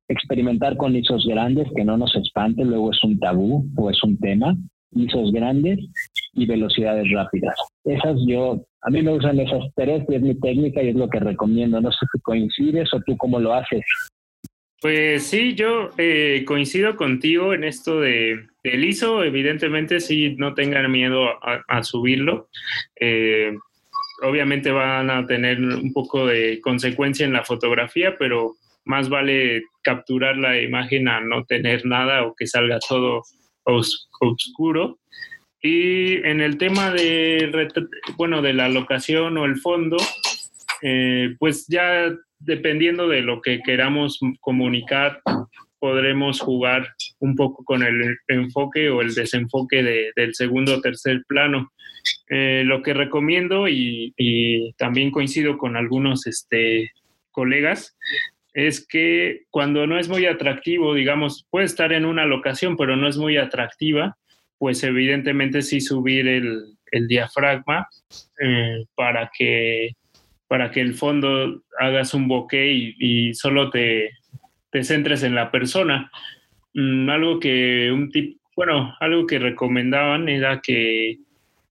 Experimentar 0.08 0.76
con 0.76 0.94
ISOs 0.94 1.26
grandes, 1.26 1.68
que 1.74 1.84
no 1.84 1.96
nos 1.96 2.14
espante, 2.16 2.64
luego 2.64 2.90
es 2.90 3.02
un 3.02 3.18
tabú 3.18 3.66
o 3.76 3.90
es 3.90 4.02
un 4.02 4.18
tema 4.18 4.56
ISOs 4.92 5.32
grandes 5.32 5.78
y 6.32 6.46
velocidades 6.46 7.10
rápidas. 7.10 7.54
Esas 7.84 8.16
yo, 8.26 8.64
a 8.82 8.90
mí 8.90 9.02
me 9.02 9.12
usan 9.12 9.40
esas 9.40 9.64
tres 9.74 10.04
y 10.08 10.14
es 10.14 10.22
mi 10.22 10.34
técnica 10.38 10.82
y 10.82 10.88
es 10.88 10.96
lo 10.96 11.08
que 11.08 11.20
recomiendo. 11.20 11.80
No 11.80 11.90
sé 11.90 12.06
si 12.12 12.20
coincides 12.20 12.92
o 12.94 13.00
tú 13.00 13.16
cómo 13.16 13.38
lo 13.38 13.54
haces. 13.54 13.84
Pues 14.80 15.26
sí, 15.26 15.54
yo 15.54 15.90
eh, 15.96 16.44
coincido 16.46 16.96
contigo 16.96 17.54
en 17.54 17.64
esto 17.64 18.00
de, 18.00 18.46
del 18.62 18.84
ISO. 18.84 19.24
Evidentemente, 19.24 20.00
sí, 20.00 20.36
no 20.38 20.54
tengan 20.54 20.90
miedo 20.90 21.26
a, 21.42 21.82
subirlo. 21.82 22.48
Eh, 23.00 23.56
obviamente 24.22 24.70
van 24.70 25.10
a 25.10 25.26
tener 25.26 25.60
un 25.60 25.92
poco 25.92 26.26
de 26.26 26.60
consecuencia 26.60 27.24
en 27.24 27.32
la 27.32 27.44
fotografía, 27.44 28.16
pero 28.18 28.54
más 28.84 29.08
vale 29.08 29.64
capturar 29.86 30.36
la 30.36 30.60
imagen 30.60 31.06
a 31.06 31.20
no 31.20 31.44
tener 31.44 31.86
nada 31.86 32.24
o 32.24 32.34
que 32.34 32.48
salga 32.48 32.80
todo 32.80 33.22
oscuro. 33.62 34.98
Y 35.62 36.16
en 36.26 36.40
el 36.40 36.58
tema 36.58 36.90
de, 36.90 37.68
bueno, 38.16 38.42
de 38.42 38.52
la 38.52 38.68
locación 38.68 39.38
o 39.38 39.44
el 39.44 39.58
fondo, 39.58 39.96
eh, 40.82 41.36
pues 41.38 41.66
ya 41.68 42.12
dependiendo 42.40 43.06
de 43.06 43.22
lo 43.22 43.40
que 43.40 43.60
queramos 43.64 44.18
comunicar, 44.40 45.20
podremos 45.78 46.40
jugar 46.40 46.88
un 47.20 47.36
poco 47.36 47.62
con 47.64 47.84
el 47.84 48.16
enfoque 48.26 48.90
o 48.90 49.02
el 49.02 49.14
desenfoque 49.14 50.10
del 50.16 50.34
segundo 50.34 50.74
o 50.74 50.80
tercer 50.80 51.22
plano. 51.28 51.70
Eh, 52.28 52.62
lo 52.64 52.82
que 52.82 52.92
recomiendo 52.92 53.68
y, 53.68 54.12
y, 54.16 54.72
también 54.74 55.10
coincido 55.12 55.58
con 55.58 55.76
algunos 55.76 56.26
este, 56.26 56.92
colegas 57.32 57.96
es 58.56 58.86
que 58.86 59.42
cuando 59.50 59.86
no 59.86 59.98
es 59.98 60.08
muy 60.08 60.24
atractivo, 60.24 60.94
digamos, 60.94 61.46
puede 61.50 61.66
estar 61.66 61.92
en 61.92 62.06
una 62.06 62.24
locación, 62.24 62.78
pero 62.78 62.96
no 62.96 63.06
es 63.06 63.18
muy 63.18 63.36
atractiva, 63.36 64.16
pues 64.56 64.82
evidentemente 64.82 65.60
sí 65.60 65.82
subir 65.82 66.26
el, 66.26 66.72
diafragma 67.06 67.86
eh, 68.40 68.86
para, 68.94 69.30
que, 69.36 69.90
para 70.48 70.70
que 70.70 70.80
el 70.80 70.94
fondo 70.94 71.64
hagas 71.78 72.14
un 72.14 72.28
bokeh 72.28 72.94
y, 72.98 73.34
solo 73.34 73.68
te, 73.68 74.12
te, 74.70 74.82
centres 74.82 75.22
en 75.22 75.34
la 75.34 75.50
persona. 75.50 76.10
Mm, 76.72 77.10
algo 77.10 77.38
que 77.38 77.92
un 77.92 78.08
tip, 78.08 78.38
bueno, 78.56 78.96
algo 79.00 79.26
que 79.26 79.38
recomendaban 79.38 80.30
era 80.30 80.62
que 80.62 81.18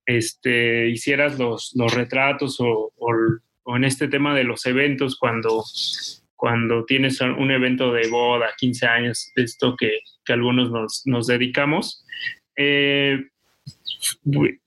este, 0.06 0.90
hicieras 0.90 1.40
los, 1.40 1.74
los 1.76 1.96
retratos 1.96 2.58
o, 2.60 2.94
o 2.98 3.76
en 3.76 3.84
este 3.84 4.08
tema 4.08 4.36
de 4.36 4.44
los 4.44 4.68
eventos 4.68 5.18
cuando 5.18 5.64
cuando 6.36 6.86
tienes 6.86 7.22
un 7.22 7.52
evento 7.52 7.92
de 7.94 8.08
boda, 8.10 8.54
15 8.58 8.86
años, 8.86 9.32
esto 9.36 9.76
que, 9.78 10.00
algunos 10.28 11.04
nos, 11.06 11.28
dedicamos, 11.28 12.04
eh, 12.58 13.26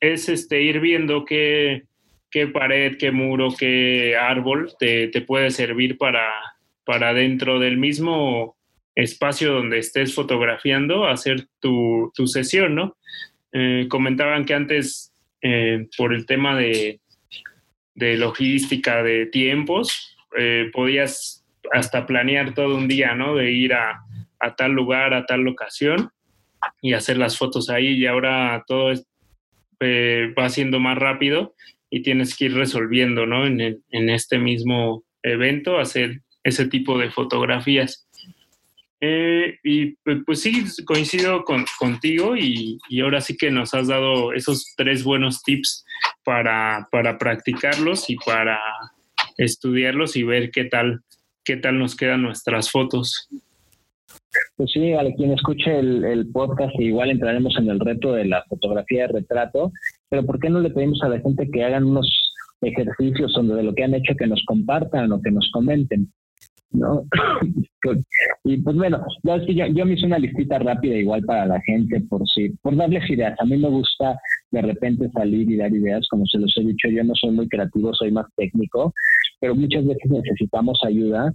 es 0.00 0.28
este, 0.28 0.62
ir 0.62 0.80
viendo 0.80 1.24
qué, 1.24 1.84
qué, 2.30 2.46
pared, 2.46 2.96
qué 2.96 3.10
muro, 3.10 3.48
qué 3.58 4.16
árbol 4.16 4.72
te, 4.78 5.08
puede 5.26 5.50
servir 5.50 5.98
para, 5.98 6.32
para 6.84 7.12
dentro 7.12 7.58
del 7.58 7.76
mismo 7.76 8.56
espacio 8.94 9.52
donde 9.52 9.78
estés 9.78 10.14
fotografiando, 10.14 11.06
hacer 11.06 11.46
tu, 11.60 12.10
sesión, 12.26 12.74
¿no? 12.74 12.96
Eh, 13.52 13.86
comentaban 13.88 14.44
que 14.44 14.54
antes, 14.54 15.12
eh, 15.42 15.86
por 15.96 16.14
el 16.14 16.26
tema 16.26 16.56
de, 16.56 17.00
de 17.94 18.16
logística, 18.16 19.02
de 19.02 19.26
tiempos, 19.26 20.14
podías 20.72 21.37
hasta 21.72 22.06
planear 22.06 22.54
todo 22.54 22.76
un 22.76 22.88
día, 22.88 23.14
¿no? 23.14 23.36
De 23.36 23.50
ir 23.50 23.74
a, 23.74 24.04
tal 24.56 24.72
lugar, 24.72 25.14
a 25.14 25.26
tal 25.26 25.40
locación 25.40 26.10
y 26.80 26.92
hacer 26.92 27.18
las 27.18 27.38
fotos 27.38 27.70
ahí 27.70 27.88
y 27.88 28.06
ahora 28.06 28.64
todo 28.66 28.92
eh, 29.80 30.34
va 30.38 30.48
siendo 30.48 30.80
más 30.80 30.98
rápido 30.98 31.54
y 31.90 32.02
tienes 32.02 32.36
que 32.36 32.46
ir 32.46 32.54
resolviendo, 32.54 33.26
¿no? 33.26 33.46
En, 33.46 33.82
este 33.90 34.38
mismo 34.38 35.04
evento, 35.22 35.78
hacer 35.78 36.22
ese 36.42 36.66
tipo 36.66 36.98
de 36.98 37.10
fotografías. 37.10 38.06
Eh, 39.00 39.58
y 39.62 39.96
pues 40.26 40.40
sí, 40.40 40.64
coincido 40.84 41.44
contigo 41.78 42.36
y, 42.36 42.78
ahora 43.00 43.20
sí 43.20 43.36
que 43.36 43.50
nos 43.50 43.72
has 43.74 43.86
dado 43.86 44.32
esos 44.32 44.74
tres 44.76 45.04
buenos 45.04 45.42
tips 45.42 45.84
para 46.24 46.88
practicarlos 47.18 48.10
y 48.10 48.16
para 48.16 48.60
estudiarlos 49.38 50.16
y 50.16 50.24
ver 50.24 50.50
qué 50.50 50.64
tal 50.64 51.02
qué 51.48 51.56
tal 51.56 51.78
nos 51.78 51.96
quedan 51.96 52.20
nuestras 52.20 52.70
fotos. 52.70 53.26
Pues 54.58 54.70
sí, 54.70 54.92
a 54.92 55.00
quien 55.16 55.32
escuche 55.32 55.78
el, 55.78 56.28
podcast, 56.30 56.78
igual 56.78 57.08
entraremos 57.08 57.56
en 57.58 57.70
el 57.70 57.80
reto 57.80 58.12
de 58.12 58.26
la 58.26 58.44
fotografía 58.50 59.06
de 59.06 59.14
retrato, 59.14 59.72
pero 60.10 60.26
¿por 60.26 60.38
qué 60.40 60.50
no 60.50 60.60
le 60.60 60.68
pedimos 60.68 61.02
a 61.02 61.08
la 61.08 61.20
gente 61.20 61.48
que 61.50 61.64
hagan 61.64 61.84
unos 61.84 62.06
ejercicios 62.60 63.32
donde 63.32 63.54
de 63.54 63.62
lo 63.62 63.74
que 63.74 63.84
han 63.84 63.94
hecho 63.94 64.14
que 64.14 64.26
nos 64.26 64.42
compartan 64.46 65.10
o 65.10 65.22
que 65.22 65.30
nos 65.30 65.50
comenten? 65.50 66.12
¿no? 66.72 67.04
y 68.44 68.58
pues 68.58 68.76
bueno, 68.76 69.02
yo, 69.22 69.66
yo 69.68 69.86
me 69.86 69.94
hice 69.94 70.06
una 70.06 70.18
listita 70.18 70.58
rápida 70.58 70.96
igual 70.96 71.22
para 71.22 71.46
la 71.46 71.60
gente 71.62 72.00
por 72.02 72.28
si, 72.28 72.50
por 72.62 72.76
darles 72.76 73.08
ideas. 73.08 73.38
A 73.40 73.44
mí 73.44 73.56
me 73.56 73.68
gusta 73.68 74.18
de 74.50 74.62
repente 74.62 75.10
salir 75.12 75.50
y 75.50 75.56
dar 75.56 75.72
ideas, 75.72 76.06
como 76.08 76.26
se 76.26 76.38
los 76.38 76.54
he 76.58 76.64
dicho, 76.64 76.88
yo 76.88 77.04
no 77.04 77.14
soy 77.14 77.30
muy 77.30 77.48
creativo, 77.48 77.94
soy 77.94 78.12
más 78.12 78.26
técnico, 78.36 78.92
pero 79.40 79.54
muchas 79.54 79.86
veces 79.86 80.10
necesitamos 80.10 80.78
ayuda. 80.84 81.32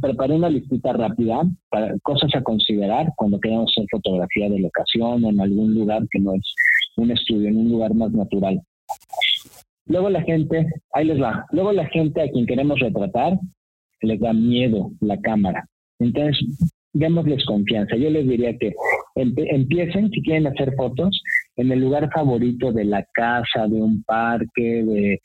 Preparé, 0.00 0.34
una 0.34 0.50
listita 0.50 0.92
rápida 0.92 1.42
para 1.70 1.96
cosas 2.00 2.34
a 2.34 2.42
considerar 2.42 3.12
cuando 3.16 3.38
queremos 3.38 3.70
hacer 3.70 3.86
fotografía 3.90 4.50
de 4.50 4.58
locación 4.58 5.24
o 5.24 5.30
en 5.30 5.40
algún 5.40 5.74
lugar 5.74 6.02
que 6.10 6.18
no 6.18 6.34
es 6.34 6.54
un 6.96 7.10
estudio, 7.12 7.48
en 7.48 7.56
un 7.56 7.70
lugar 7.70 7.94
más 7.94 8.10
natural. 8.12 8.60
Luego 9.86 10.10
la 10.10 10.22
gente, 10.22 10.66
ahí 10.92 11.06
les 11.06 11.20
va, 11.20 11.46
luego 11.52 11.72
la 11.72 11.86
gente 11.86 12.20
a 12.20 12.30
quien 12.30 12.46
queremos 12.46 12.80
retratar 12.80 13.38
les 14.00 14.18
da 14.18 14.32
miedo 14.32 14.90
la 15.00 15.20
cámara. 15.20 15.68
Entonces, 16.00 16.44
démosles 16.92 17.44
confianza. 17.44 17.96
Yo 17.96 18.10
les 18.10 18.28
diría 18.28 18.56
que 18.58 18.74
empiecen, 19.14 20.10
si 20.10 20.22
quieren 20.22 20.46
hacer 20.46 20.74
fotos, 20.76 21.22
en 21.56 21.70
el 21.72 21.80
lugar 21.80 22.10
favorito 22.12 22.72
de 22.72 22.84
la 22.84 23.04
casa, 23.12 23.66
de 23.68 23.80
un 23.80 24.02
parque, 24.04 24.84
de, 24.84 25.20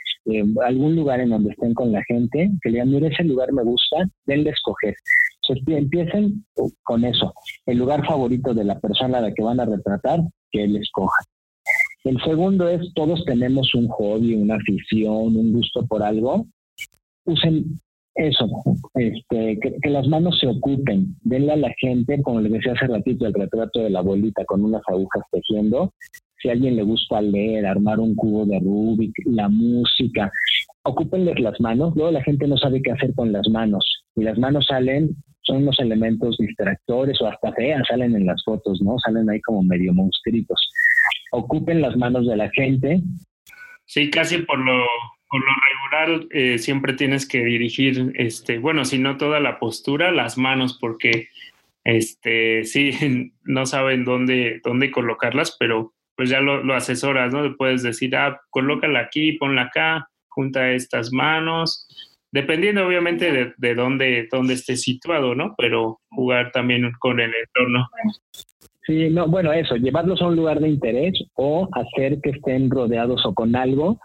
algún 0.65 0.95
lugar 0.95 1.21
en 1.21 1.29
donde 1.29 1.51
estén 1.51 1.73
con 1.73 1.91
la 1.91 2.03
gente, 2.03 2.49
que 2.61 2.69
le 2.69 2.75
digan, 2.75 2.91
mire, 2.91 3.07
ese 3.07 3.23
lugar 3.23 3.51
me 3.53 3.63
gusta, 3.63 4.05
denle 4.25 4.49
escoger. 4.49 4.95
empiecen 5.67 6.45
con 6.83 7.05
eso, 7.05 7.33
el 7.65 7.77
lugar 7.77 8.05
favorito 8.05 8.53
de 8.53 8.65
la 8.65 8.79
persona 8.79 9.19
a 9.19 9.21
la 9.21 9.33
que 9.33 9.43
van 9.43 9.59
a 9.59 9.65
retratar, 9.65 10.19
que 10.51 10.63
él 10.63 10.75
escoja. 10.75 11.23
El 12.03 12.21
segundo 12.23 12.69
es, 12.69 12.93
todos 12.93 13.23
tenemos 13.25 13.73
un 13.75 13.87
hobby, 13.89 14.35
una 14.35 14.55
afición, 14.55 15.35
un 15.35 15.51
gusto 15.53 15.85
por 15.87 16.03
algo. 16.03 16.45
Usen 17.25 17.79
eso, 18.17 18.47
este, 18.95 19.59
que, 19.59 19.89
las 19.89 20.07
manos 20.07 20.39
se 20.39 20.47
ocupen, 20.47 21.15
denle 21.21 21.53
a 21.53 21.57
la 21.57 21.73
gente, 21.79 22.21
como 22.23 22.41
les 22.41 22.51
decía 22.51 22.73
hace 22.73 22.87
ratito, 22.87 23.27
el 23.27 23.33
retrato 23.33 23.79
de 23.79 23.91
la 23.91 23.99
abuelita 23.99 24.43
con 24.45 24.63
unas 24.63 24.81
agujas 24.87 25.23
tejiendo. 25.31 25.93
Si 26.41 26.49
a 26.49 26.53
alguien 26.53 26.75
le 26.75 26.83
gusta 26.83 27.21
leer, 27.21 27.65
armar 27.65 27.99
un 27.99 28.15
cubo 28.15 28.45
de 28.45 28.59
Rubik, 28.59 29.13
la 29.25 29.49
música, 29.49 30.31
ocúpenles 30.83 31.39
las 31.39 31.59
manos. 31.59 31.95
Luego 31.95 32.11
la 32.11 32.23
gente 32.23 32.47
no 32.47 32.57
sabe 32.57 32.81
qué 32.81 32.91
hacer 32.91 33.13
con 33.13 33.31
las 33.31 33.47
manos 33.49 33.85
y 34.15 34.23
las 34.23 34.37
manos 34.37 34.65
salen, 34.67 35.15
son 35.43 35.57
unos 35.57 35.79
elementos 35.79 36.37
distractores 36.37 37.21
o 37.21 37.27
hasta 37.27 37.53
feas, 37.53 37.83
salen 37.87 38.15
en 38.15 38.25
las 38.25 38.43
fotos, 38.43 38.81
¿no? 38.81 38.97
Salen 38.99 39.29
ahí 39.29 39.39
como 39.41 39.63
medio 39.63 39.93
monstruitos. 39.93 40.59
Ocupen 41.31 41.81
las 41.81 41.95
manos 41.95 42.27
de 42.27 42.35
la 42.35 42.49
gente. 42.49 43.01
Sí, 43.85 44.09
casi 44.09 44.39
por 44.39 44.59
lo 44.59 44.83
por 45.29 45.41
lo 45.41 45.51
regular 46.01 46.27
eh, 46.31 46.57
siempre 46.57 46.93
tienes 46.93 47.27
que 47.27 47.43
dirigir, 47.43 48.13
este, 48.15 48.59
bueno, 48.59 48.85
si 48.85 48.97
no 48.97 49.17
toda 49.17 49.39
la 49.39 49.59
postura, 49.59 50.11
las 50.11 50.37
manos, 50.37 50.77
porque 50.79 51.29
este, 51.83 52.63
sí, 52.63 53.31
no 53.43 53.65
saben 53.65 54.05
dónde, 54.05 54.61
dónde 54.63 54.91
colocarlas, 54.91 55.55
pero 55.59 55.93
pues 56.15 56.29
ya 56.29 56.41
lo, 56.41 56.73
asesoras, 56.73 57.31
¿no? 57.31 57.43
Le 57.43 57.51
puedes 57.51 57.83
decir, 57.83 58.15
ah, 58.15 58.41
colócala 58.49 59.01
aquí, 59.01 59.33
ponla 59.33 59.63
acá, 59.63 60.09
junta 60.29 60.71
estas 60.71 61.11
manos, 61.11 61.87
dependiendo 62.31 62.87
obviamente 62.87 63.31
de, 63.31 63.53
de 63.55 63.75
dónde, 63.75 64.27
dónde 64.31 64.55
esté 64.55 64.77
situado, 64.77 65.35
¿no? 65.35 65.53
Pero 65.57 65.99
jugar 66.09 66.51
también 66.51 66.91
con 66.99 67.19
el 67.19 67.31
entorno. 67.35 67.87
Sí, 68.87 69.09
no, 69.09 69.27
bueno, 69.27 69.51
eso, 69.51 69.75
llevarlos 69.75 70.21
a 70.21 70.27
un 70.27 70.37
lugar 70.37 70.59
de 70.59 70.69
interés 70.69 71.13
o 71.35 71.67
hacer 71.73 72.19
que 72.21 72.31
estén 72.31 72.71
rodeados 72.71 73.23
o 73.25 73.33
con 73.33 73.55
algo 73.55 73.99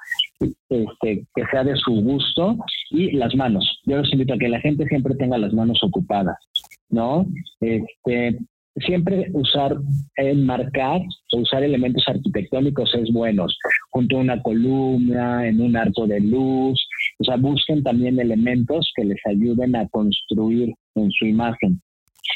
este, 0.68 1.26
que 1.34 1.44
sea 1.50 1.64
de 1.64 1.76
su 1.76 1.92
gusto 2.02 2.56
y 2.90 3.12
las 3.12 3.34
manos. 3.34 3.80
Yo 3.84 3.96
los 3.96 4.12
invito 4.12 4.34
a 4.34 4.38
que 4.38 4.48
la 4.48 4.60
gente 4.60 4.86
siempre 4.86 5.14
tenga 5.14 5.38
las 5.38 5.52
manos 5.52 5.80
ocupadas, 5.82 6.36
¿no? 6.88 7.26
Este, 7.60 8.38
siempre 8.76 9.30
usar, 9.32 9.76
enmarcar 10.16 11.00
o 11.32 11.38
usar 11.38 11.62
elementos 11.62 12.04
arquitectónicos 12.06 12.94
es 12.94 13.12
bueno, 13.12 13.46
junto 13.90 14.16
a 14.16 14.20
una 14.20 14.42
columna, 14.42 15.46
en 15.46 15.60
un 15.60 15.76
arco 15.76 16.06
de 16.06 16.20
luz, 16.20 16.82
o 17.18 17.24
sea, 17.24 17.36
busquen 17.36 17.82
también 17.82 18.18
elementos 18.18 18.90
que 18.96 19.04
les 19.04 19.18
ayuden 19.26 19.76
a 19.76 19.88
construir 19.88 20.74
en 20.94 21.10
su 21.10 21.26
imagen. 21.26 21.80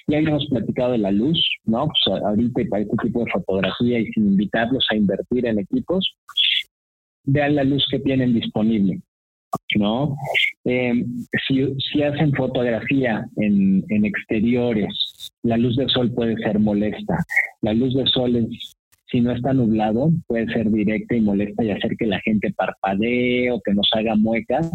Ya 0.08 0.18
hemos 0.18 0.46
platicado 0.46 0.92
de 0.92 0.98
la 0.98 1.10
luz, 1.10 1.38
¿no? 1.64 1.86
Pues 1.86 2.22
ahorita 2.22 2.62
para 2.70 2.82
este 2.82 2.96
tipo 3.02 3.24
de 3.24 3.30
fotografía 3.30 3.98
y 3.98 4.06
sin 4.12 4.26
invitarlos 4.28 4.84
a 4.90 4.96
invertir 4.96 5.46
en 5.46 5.58
equipos, 5.58 6.16
vean 7.26 7.54
la 7.54 7.64
luz 7.64 7.86
que 7.90 7.98
tienen 7.98 8.34
disponible. 8.34 9.00
¿no? 9.76 10.16
Eh, 10.64 11.04
si, 11.46 11.74
si, 11.78 12.02
hacen 12.02 12.32
fotografía 12.34 13.24
en, 13.36 13.84
en, 13.88 14.04
exteriores, 14.04 15.32
la 15.42 15.56
luz 15.56 15.76
del 15.76 15.88
sol 15.90 16.12
puede 16.12 16.36
ser 16.36 16.58
molesta. 16.58 17.24
La 17.62 17.72
luz 17.72 17.94
del 17.94 18.08
sol, 18.08 18.36
es, 18.36 18.76
si 19.10 19.20
no 19.20 19.32
está 19.32 19.52
nublado, 19.52 20.10
puede 20.26 20.46
ser 20.52 20.70
directa 20.70 21.14
y 21.14 21.20
molesta 21.20 21.64
y 21.64 21.70
hacer 21.70 21.96
que 21.96 22.06
la 22.06 22.20
gente 22.20 22.52
parpadee 22.52 23.50
o 23.50 23.60
que 23.60 23.74
nos 23.74 23.88
haga 23.92 24.16
muecas. 24.16 24.70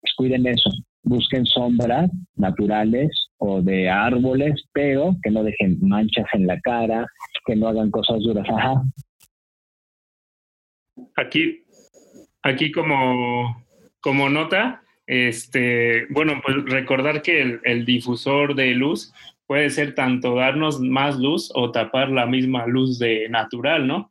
Pues 0.00 0.12
cuiden 0.16 0.46
eso. 0.46 0.70
Busquen 1.04 1.46
sombras 1.46 2.10
naturales 2.36 3.10
o 3.38 3.60
de 3.60 3.88
árboles, 3.88 4.62
pero 4.72 5.16
que 5.22 5.30
no 5.30 5.42
dejen 5.42 5.78
manchas 5.80 6.26
en 6.32 6.46
la 6.46 6.60
cara, 6.60 7.06
que 7.46 7.56
no 7.56 7.68
hagan 7.68 7.90
cosas 7.90 8.20
duras. 8.20 8.46
Ajá. 8.48 8.82
Aquí, 11.16 11.61
aquí 12.42 12.72
como, 12.72 13.64
como 14.00 14.28
nota, 14.28 14.82
este, 15.06 16.06
bueno, 16.10 16.40
pues 16.44 16.64
recordar 16.66 17.22
que 17.22 17.60
el, 17.62 17.84
difusor 17.84 18.54
de 18.54 18.74
luz 18.74 19.12
puede 19.46 19.70
ser 19.70 19.94
tanto 19.94 20.36
darnos 20.36 20.80
más 20.80 21.18
luz 21.18 21.50
o 21.54 21.70
tapar 21.70 22.10
la 22.10 22.26
misma 22.26 22.66
luz 22.66 22.98
de 22.98 23.28
natural, 23.28 23.86
¿no? 23.86 24.10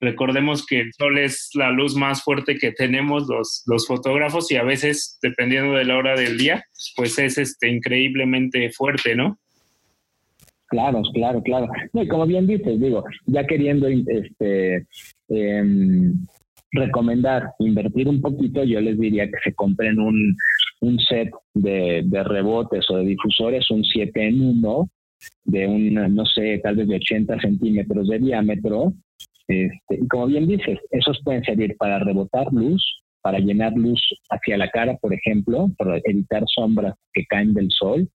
Recordemos 0.00 0.64
que 0.64 0.80
el 0.80 0.92
sol 0.94 1.18
es 1.18 1.50
la 1.54 1.70
luz 1.70 1.94
más 1.94 2.22
fuerte 2.22 2.56
que 2.56 2.72
tenemos 2.72 3.28
los, 3.28 3.62
los 3.66 3.86
fotógrafos 3.86 4.50
y 4.50 4.56
a 4.56 4.62
veces, 4.62 5.18
dependiendo 5.22 5.74
de 5.74 5.84
la 5.84 5.98
hora 5.98 6.16
del 6.16 6.38
día, 6.38 6.64
pues 6.96 7.18
es 7.18 7.36
este, 7.36 7.68
increíblemente 7.68 8.70
fuerte, 8.70 9.14
¿no? 9.14 9.38
Claro, 10.68 11.02
claro, 11.12 11.42
claro. 11.42 11.66
y 11.92 12.06
como 12.08 12.26
bien 12.26 12.46
dices, 12.46 12.80
digo, 12.80 13.04
ya 13.26 13.44
queriendo 13.44 13.88
este, 13.88 14.86
em, 15.28 16.14
recomendar 16.72 17.52
invertir 17.58 18.08
un 18.08 18.20
poquito, 18.20 18.64
yo 18.64 18.80
les 18.80 18.98
diría 18.98 19.26
que 19.26 19.38
se 19.42 19.54
compren 19.54 19.98
un, 19.98 20.36
un 20.80 20.98
set 21.00 21.30
de, 21.54 22.02
de, 22.04 22.24
rebotes 22.24 22.88
o 22.90 22.96
de 22.96 23.04
difusores, 23.04 23.70
un 23.70 23.84
7 23.84 24.28
en 24.28 24.40
1, 24.40 24.90
de 25.44 25.66
un, 25.66 26.14
no 26.14 26.24
sé, 26.26 26.60
tal 26.62 26.76
vez 26.76 26.88
de 26.88 26.96
80 26.96 27.40
centímetros 27.40 28.08
de 28.08 28.18
diámetro, 28.18 28.94
este, 29.48 30.06
como 30.08 30.26
bien 30.26 30.46
dices, 30.46 30.78
esos 30.90 31.20
pueden 31.24 31.42
servir 31.42 31.76
para 31.76 31.98
rebotar 31.98 32.52
luz, 32.52 32.82
para 33.20 33.38
llenar 33.38 33.72
luz 33.74 34.00
hacia 34.30 34.56
la 34.56 34.70
cara, 34.70 34.96
por 34.96 35.12
ejemplo, 35.12 35.68
para 35.76 35.98
evitar 36.04 36.44
sombras 36.46 36.94
que 37.12 37.24
caen 37.26 37.52
del 37.52 37.68
sol, 37.70 38.08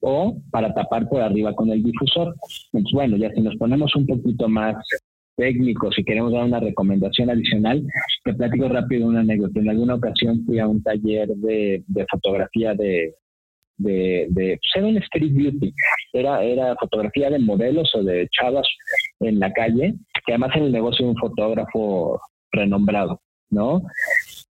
o 0.00 0.36
para 0.50 0.74
tapar 0.74 1.08
por 1.08 1.20
arriba 1.20 1.54
con 1.54 1.70
el 1.70 1.82
difusor. 1.82 2.34
Entonces, 2.72 2.92
bueno, 2.92 3.16
ya 3.16 3.30
si 3.32 3.40
nos 3.40 3.54
ponemos 3.56 3.94
un 3.94 4.06
poquito 4.06 4.48
más 4.48 4.76
técnicos, 5.42 5.92
si 5.96 6.04
queremos 6.04 6.32
dar 6.32 6.44
una 6.44 6.60
recomendación 6.60 7.28
adicional, 7.28 7.82
te 8.22 8.32
platico 8.32 8.68
rápido 8.68 9.08
una 9.08 9.20
anécdota. 9.20 9.58
En 9.58 9.70
alguna 9.70 9.96
ocasión 9.96 10.44
fui 10.46 10.60
a 10.60 10.68
un 10.68 10.80
taller 10.84 11.28
de, 11.28 11.82
fotografía 12.08 12.74
de, 12.74 13.16
de, 13.76 14.28
de 14.30 14.60
pues 14.60 15.02
street 15.04 15.34
beauty. 15.34 15.74
Era, 16.12 16.44
era 16.44 16.76
fotografía 16.76 17.28
de 17.28 17.40
modelos 17.40 17.92
o 17.96 18.04
de 18.04 18.28
chavas 18.30 18.68
en 19.18 19.40
la 19.40 19.52
calle, 19.52 19.94
que 20.24 20.32
además 20.32 20.54
en 20.54 20.64
el 20.64 20.72
negocio 20.72 21.06
de 21.06 21.10
un 21.10 21.18
fotógrafo 21.18 22.20
renombrado, 22.52 23.20
¿no? 23.50 23.82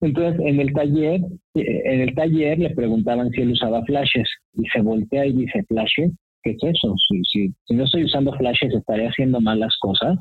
Entonces, 0.01 0.41
en 0.45 0.59
el 0.59 0.73
taller, 0.73 1.21
en 1.55 2.01
el 2.01 2.13
taller 2.17 2.59
le 2.59 2.71
preguntaban 2.71 3.31
si 3.31 3.43
él 3.43 3.53
usaba 3.53 3.85
flashes 3.85 4.29
y 4.55 4.67
se 4.67 4.81
voltea 4.81 5.27
y 5.27 5.33
dice, 5.33 5.63
¿flashes? 5.69 6.11
¿Qué 6.43 6.51
es 6.51 6.63
eso? 6.63 6.95
Si, 7.09 7.23
si, 7.25 7.75
no 7.75 7.85
estoy 7.85 8.05
usando 8.05 8.33
flashes, 8.33 8.75
estaré 8.75 9.09
haciendo 9.09 9.41
malas 9.41 9.77
cosas. 9.81 10.19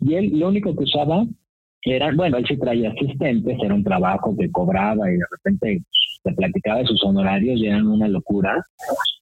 Y 0.00 0.14
él 0.14 0.38
lo 0.38 0.48
único 0.48 0.74
que 0.76 0.84
usaba 0.84 1.24
era, 1.82 2.12
bueno, 2.14 2.38
él 2.38 2.44
sí 2.46 2.58
traía 2.58 2.90
asistentes, 2.90 3.56
era 3.62 3.74
un 3.74 3.84
trabajo 3.84 4.36
que 4.36 4.50
cobraba 4.50 5.10
y 5.10 5.16
de 5.16 5.24
repente 5.30 5.84
se 6.22 6.32
platicaba 6.32 6.80
de 6.80 6.86
sus 6.86 7.02
honorarios 7.04 7.60
y 7.60 7.66
eran 7.66 7.86
una 7.86 8.08
locura, 8.08 8.60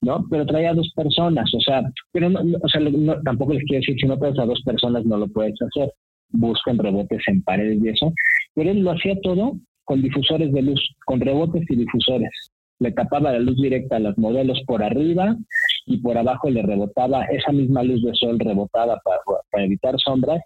¿no? 0.00 0.26
Pero 0.30 0.46
traía 0.46 0.74
dos 0.74 0.90
personas, 0.94 1.52
o 1.54 1.60
sea, 1.60 1.82
pero 2.12 2.30
no, 2.30 2.40
o 2.40 2.68
sea, 2.68 2.80
tampoco 3.24 3.52
les 3.52 3.64
quiero 3.64 3.80
decir, 3.80 3.96
si 4.00 4.06
no 4.06 4.18
traes 4.18 4.38
a 4.38 4.46
dos 4.46 4.62
personas 4.64 5.04
no 5.04 5.18
lo 5.18 5.28
puedes 5.28 5.60
hacer, 5.60 5.92
buscan 6.30 6.78
rebotes 6.78 7.22
en 7.26 7.42
paredes 7.42 7.78
y 7.82 7.88
eso, 7.88 8.12
pero 8.54 8.70
él 8.70 8.80
lo 8.80 8.92
hacía 8.92 9.20
todo 9.20 9.56
con 9.84 10.02
difusores 10.02 10.52
de 10.52 10.62
luz, 10.62 10.80
con 11.04 11.20
rebotes 11.20 11.64
y 11.68 11.76
difusores. 11.76 12.30
Le 12.78 12.92
tapaba 12.92 13.32
la 13.32 13.38
luz 13.38 13.56
directa 13.56 13.96
a 13.96 14.00
los 14.00 14.18
modelos 14.18 14.60
por 14.66 14.82
arriba 14.82 15.36
y 15.86 15.98
por 15.98 16.18
abajo 16.18 16.50
le 16.50 16.62
rebotaba 16.62 17.24
esa 17.26 17.52
misma 17.52 17.82
luz 17.82 18.02
de 18.02 18.12
sol 18.14 18.38
rebotada 18.38 19.00
para, 19.04 19.20
para 19.50 19.64
evitar 19.64 19.94
sombras 19.98 20.42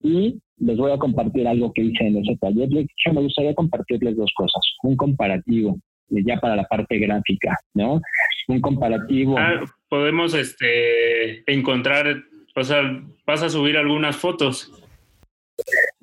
y 0.00 0.38
les 0.58 0.76
voy 0.76 0.92
a 0.92 0.98
compartir 0.98 1.46
algo 1.48 1.72
que 1.72 1.82
hice 1.82 2.06
en 2.06 2.18
ese 2.18 2.36
taller. 2.36 2.68
me 2.70 3.20
gustaría 3.20 3.54
compartirles 3.54 4.16
dos 4.16 4.32
cosas. 4.36 4.62
Un 4.82 4.96
comparativo 4.96 5.76
ya 6.08 6.38
para 6.38 6.56
la 6.56 6.64
parte 6.64 6.98
gráfica, 6.98 7.56
¿no? 7.74 8.00
Un 8.48 8.60
comparativo. 8.60 9.36
Ah, 9.38 9.64
podemos 9.88 10.34
este, 10.34 11.50
encontrar, 11.50 12.22
o 12.54 12.62
sea, 12.62 12.82
vas 13.26 13.42
a 13.42 13.48
subir 13.48 13.76
algunas 13.76 14.16
fotos. 14.16 14.70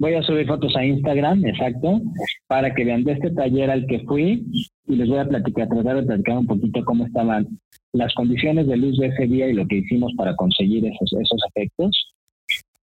Voy 0.02 0.16
a 0.16 0.24
subir 0.24 0.48
fotos 0.48 0.76
a 0.76 0.84
Instagram, 0.84 1.46
exacto, 1.46 2.02
para 2.48 2.74
que 2.74 2.84
vean 2.84 3.04
de 3.04 3.12
este 3.12 3.30
taller 3.30 3.70
al 3.70 3.86
que 3.86 4.00
fui 4.00 4.44
y 4.88 4.96
les 4.96 5.08
voy 5.08 5.20
a 5.20 5.28
platicar, 5.28 5.70
tratar 5.70 5.98
de 5.98 6.08
platicar 6.08 6.40
un 6.40 6.48
poquito 6.48 6.84
cómo 6.86 7.06
estaban 7.06 7.48
las 7.94 8.12
condiciones 8.16 8.66
de 8.66 8.78
luz 8.78 8.98
de 8.98 9.10
ese 9.10 9.28
día 9.28 9.48
y 9.48 9.54
lo 9.54 9.68
que 9.68 9.76
hicimos 9.76 10.12
para 10.18 10.36
conseguir 10.36 10.84
esos, 10.88 11.14
esos 11.14 11.40
efectos. 11.50 12.14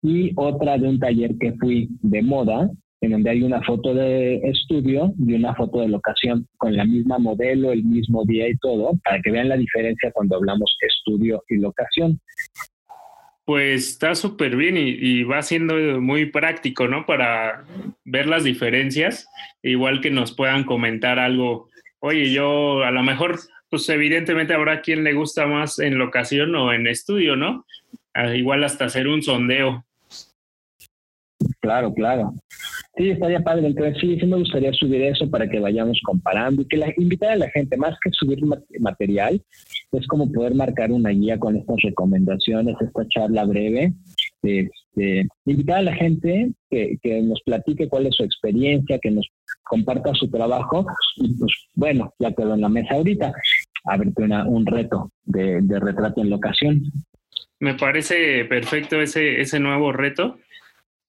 Y 0.02 0.32
otra 0.38 0.78
de 0.78 0.88
un 0.88 1.00
taller 1.00 1.38
que 1.38 1.52
fui 1.60 1.89
de 2.02 2.21
moda, 2.21 2.71
en 3.02 3.12
donde 3.12 3.30
hay 3.30 3.43
una 3.43 3.62
foto 3.63 3.93
de 3.93 4.38
estudio 4.45 5.13
y 5.19 5.34
una 5.34 5.54
foto 5.54 5.82
de 5.82 5.89
locación 5.89 6.47
con 6.56 6.78
la 6.78 6.86
misma 6.86 7.19
modelo, 7.19 7.74
el 7.74 7.84
mismo 7.84 8.24
día 8.24 8.47
y 8.47 8.56
todo, 8.56 8.93
para 9.04 9.21
que 9.21 9.32
vean 9.32 9.50
la 9.50 9.58
diferencia 9.58 10.13
cuando 10.13 10.38
hablamos 10.38 10.78
estudio 10.80 11.43
y 11.50 11.58
locación. 11.58 12.21
Pues 13.45 13.88
está 13.88 14.15
súper 14.15 14.56
bien 14.56 14.77
y, 14.77 15.23
va 15.23 15.41
siendo 15.41 15.99
muy 15.99 16.27
práctico, 16.27 16.88
¿no? 16.88 17.06
Para 17.06 17.65
ver 18.06 18.27
las 18.27 18.43
diferencias, 18.43 19.27
igual 19.63 19.99
que 19.99 20.12
nos 20.12 20.36
puedan 20.36 20.63
comentar 20.63 21.19
algo. 21.19 21.69
Oye, 21.99 22.32
yo 22.32 22.84
a 22.84 22.91
lo 22.91 23.04
mejor, 23.04 23.39
pues 23.69 23.89
evidentemente 23.89 24.54
habrá 24.54 24.82
quien 24.82 25.04
le 25.04 25.13
gusta 25.13 25.47
más 25.47 25.80
en 25.80 25.97
locación 25.97 26.56
o 26.56 26.71
en 26.71 26.88
estudio, 26.88 27.36
¿no? 27.36 27.65
Ah, 28.13 28.36
igual 28.36 28.63
hasta 28.63 28.86
hacer 28.86 29.08
un 29.08 29.21
sondeo. 29.23 29.86
Claro, 31.62 31.93
claro. 31.93 32.34
Sí, 32.97 33.12
estaría 33.12 33.39
padre. 33.39 33.67
Entonces, 33.67 33.97
sí, 34.02 34.19
sí 34.19 34.26
me 34.26 34.38
gustaría 34.38 34.74
subir 34.74 35.04
eso 35.04 35.30
para 35.30 35.47
que 35.47 35.60
vayamos 35.60 36.00
comparando 36.04 36.63
y 36.63 36.67
que 36.67 36.78
la, 36.78 36.91
invitar 36.97 37.32
a 37.32 37.36
la 37.36 37.50
gente, 37.52 37.78
más 37.78 37.95
que 38.04 38.10
subir 38.12 38.39
material, 38.80 39.41
es 39.91 40.08
como 40.08 40.32
poder 40.32 40.56
marcar 40.56 40.91
una 40.91 41.12
guía 41.12 41.38
con 41.38 41.56
estas 41.56 41.78
recomendaciones, 41.84 42.76
esta 42.82 43.08
charla 43.08 43.45
breve. 43.45 43.93
Invitar 45.45 45.78
a 45.78 45.84
la 45.84 45.93
gente 45.93 46.52
que, 46.69 46.97
que 47.02 47.21
nos 47.21 47.41
platique 47.43 47.88
cuál 47.88 48.08
es 48.08 48.15
su 48.15 48.24
experiencia, 48.24 48.97
que 49.00 49.12
nos 49.12 49.28
comparta 49.63 50.13
su 50.15 50.30
trabajo 50.30 50.86
y 51.17 51.38
pues 51.38 51.52
bueno, 51.76 52.13
ya 52.19 52.32
quedó 52.34 52.56
en 52.56 52.62
la 52.62 52.69
mesa 52.69 52.95
ahorita, 52.95 53.32
abrirte 53.86 54.24
un 54.24 54.65
reto 54.65 55.12
de, 55.24 55.62
de 55.62 55.80
retrato 55.80 56.21
en 56.21 56.30
locación. 56.32 56.82
Me 57.60 57.76
parece 57.76 58.45
perfecto 58.45 59.00
ese, 59.00 59.39
ese 59.39 59.60
nuevo 59.60 59.91
reto 59.91 60.38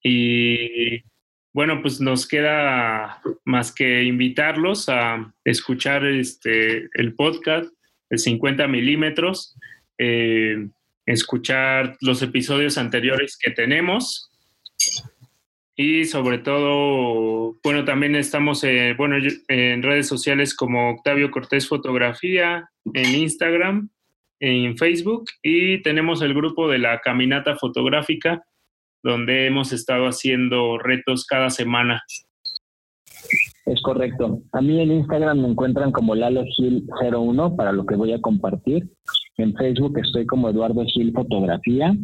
y 0.03 1.03
bueno, 1.55 1.83
pues 1.83 2.01
nos 2.01 2.27
queda 2.27 3.21
más 3.45 3.73
que 3.73 4.05
invitarlos 4.05 4.89
a 4.89 5.35
escuchar 5.45 6.07
este, 6.07 6.89
el 6.95 7.15
podcast 7.15 7.71
de 8.09 8.19
50 8.19 8.67
milímetros, 8.69 9.57
eh, 9.99 10.69
escuchar 11.05 11.97
los 12.01 12.23
episodios 12.23 12.79
anteriores 12.79 13.37
que 13.39 13.51
tenemos. 13.51 14.31
Y 15.77 16.05
sobre 16.05 16.39
todo, 16.39 17.59
bueno, 17.63 17.85
también 17.85 18.15
estamos 18.17 18.65
eh, 18.65 18.95
bueno, 18.97 19.17
en 19.49 19.83
redes 19.83 20.07
sociales 20.07 20.55
como 20.55 20.91
Octavio 20.91 21.31
Cortés 21.31 21.69
Fotografía, 21.69 22.69
en 22.95 23.15
Instagram, 23.15 23.91
en 24.41 24.77
Facebook 24.77 25.27
y 25.43 25.83
tenemos 25.83 26.21
el 26.21 26.35
grupo 26.35 26.69
de 26.69 26.79
la 26.79 27.01
Caminata 27.01 27.57
Fotográfica 27.57 28.43
donde 29.03 29.47
hemos 29.47 29.73
estado 29.73 30.07
haciendo 30.07 30.79
retos 30.79 31.25
cada 31.27 31.51
semana. 31.51 32.03
Es 33.67 33.81
correcto. 33.83 34.43
A 34.53 34.61
mí 34.61 34.81
en 34.81 34.93
Instagram 34.93 35.41
me 35.41 35.49
encuentran 35.49 35.93
como 35.93 36.15
Lalo 36.15 36.45
Gil 36.57 36.85
01 37.01 37.57
para 37.57 37.73
lo 37.73 37.87
que 37.87 37.95
voy 37.95 38.13
a 38.13 38.21
compartir. 38.21 38.89
En 39.39 39.55
Facebook 39.55 39.99
estoy 39.99 40.27
como 40.27 40.49
Eduardo 40.49 40.85
Gil 40.85 41.13
Fotografía. 41.13 41.95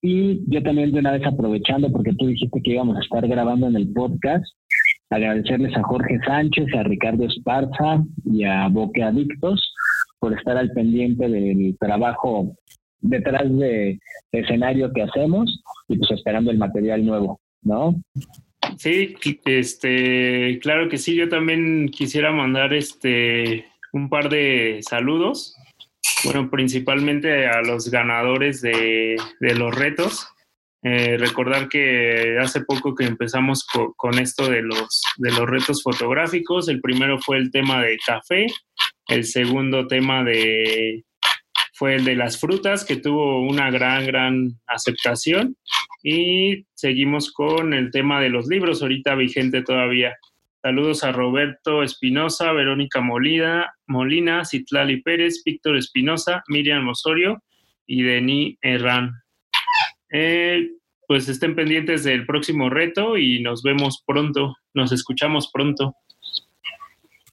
Y 0.00 0.40
yo 0.50 0.62
también 0.62 0.92
de 0.92 1.00
una 1.00 1.12
vez 1.12 1.26
aprovechando, 1.26 1.90
porque 1.92 2.14
tú 2.14 2.26
dijiste 2.26 2.60
que 2.62 2.72
íbamos 2.72 2.96
a 2.96 3.00
estar 3.00 3.26
grabando 3.26 3.66
en 3.66 3.76
el 3.76 3.92
podcast, 3.92 4.44
agradecerles 5.10 5.76
a 5.76 5.82
Jorge 5.82 6.18
Sánchez, 6.26 6.66
a 6.74 6.84
Ricardo 6.84 7.24
Esparza 7.24 8.02
y 8.24 8.44
a 8.44 8.68
Boque 8.68 9.02
Adictos 9.02 9.74
por 10.18 10.32
estar 10.32 10.56
al 10.56 10.70
pendiente 10.72 11.28
del 11.28 11.76
trabajo 11.78 12.56
detrás 13.00 13.44
de 13.58 13.98
escenario 14.32 14.92
que 14.92 15.02
hacemos 15.02 15.62
y 15.88 15.98
pues 15.98 16.10
esperando 16.10 16.50
el 16.50 16.58
material 16.58 17.04
nuevo, 17.04 17.40
¿no? 17.62 18.00
Sí, 18.76 19.16
este, 19.44 20.58
claro 20.60 20.88
que 20.88 20.98
sí, 20.98 21.14
yo 21.14 21.28
también 21.28 21.88
quisiera 21.88 22.32
mandar 22.32 22.74
este 22.74 23.64
un 23.92 24.08
par 24.08 24.28
de 24.28 24.80
saludos. 24.82 25.56
Bueno, 26.24 26.50
principalmente 26.50 27.46
a 27.46 27.62
los 27.62 27.90
ganadores 27.90 28.60
de, 28.60 29.16
los 29.40 29.74
retos. 29.74 30.28
Eh, 30.82 31.16
recordar 31.18 31.68
que 31.68 32.38
hace 32.40 32.60
poco 32.60 32.94
que 32.94 33.04
empezamos 33.04 33.66
con 33.96 34.18
esto 34.18 34.48
de 34.48 34.62
los, 34.62 35.02
de 35.16 35.30
los 35.30 35.48
retos 35.48 35.82
fotográficos. 35.82 36.68
El 36.68 36.80
primero 36.80 37.18
fue 37.20 37.38
el 37.38 37.50
tema 37.50 37.82
de 37.82 37.98
café, 38.04 38.46
el 39.08 39.24
segundo 39.24 39.86
tema 39.86 40.22
de 40.24 41.04
fue 41.78 41.94
el 41.94 42.04
de 42.04 42.16
las 42.16 42.40
frutas, 42.40 42.84
que 42.84 42.96
tuvo 42.96 43.40
una 43.40 43.70
gran, 43.70 44.04
gran 44.04 44.50
aceptación. 44.66 45.56
Y 46.02 46.66
seguimos 46.74 47.32
con 47.32 47.72
el 47.72 47.92
tema 47.92 48.20
de 48.20 48.30
los 48.30 48.48
libros, 48.48 48.82
ahorita 48.82 49.14
vigente 49.14 49.62
todavía. 49.62 50.16
Saludos 50.60 51.04
a 51.04 51.12
Roberto 51.12 51.84
Espinosa, 51.84 52.50
Verónica 52.50 53.00
Molina, 53.00 53.72
Molina, 53.86 54.44
Citlali 54.44 55.00
Pérez, 55.02 55.42
Víctor 55.44 55.76
Espinosa, 55.76 56.42
Miriam 56.48 56.88
Osorio 56.88 57.44
y 57.86 58.02
Denis 58.02 58.58
Herrán. 58.60 59.12
Eh, 60.10 60.70
pues 61.06 61.28
estén 61.28 61.54
pendientes 61.54 62.02
del 62.02 62.26
próximo 62.26 62.70
reto 62.70 63.16
y 63.16 63.40
nos 63.40 63.62
vemos 63.62 64.02
pronto, 64.04 64.56
nos 64.74 64.90
escuchamos 64.90 65.48
pronto. 65.52 65.94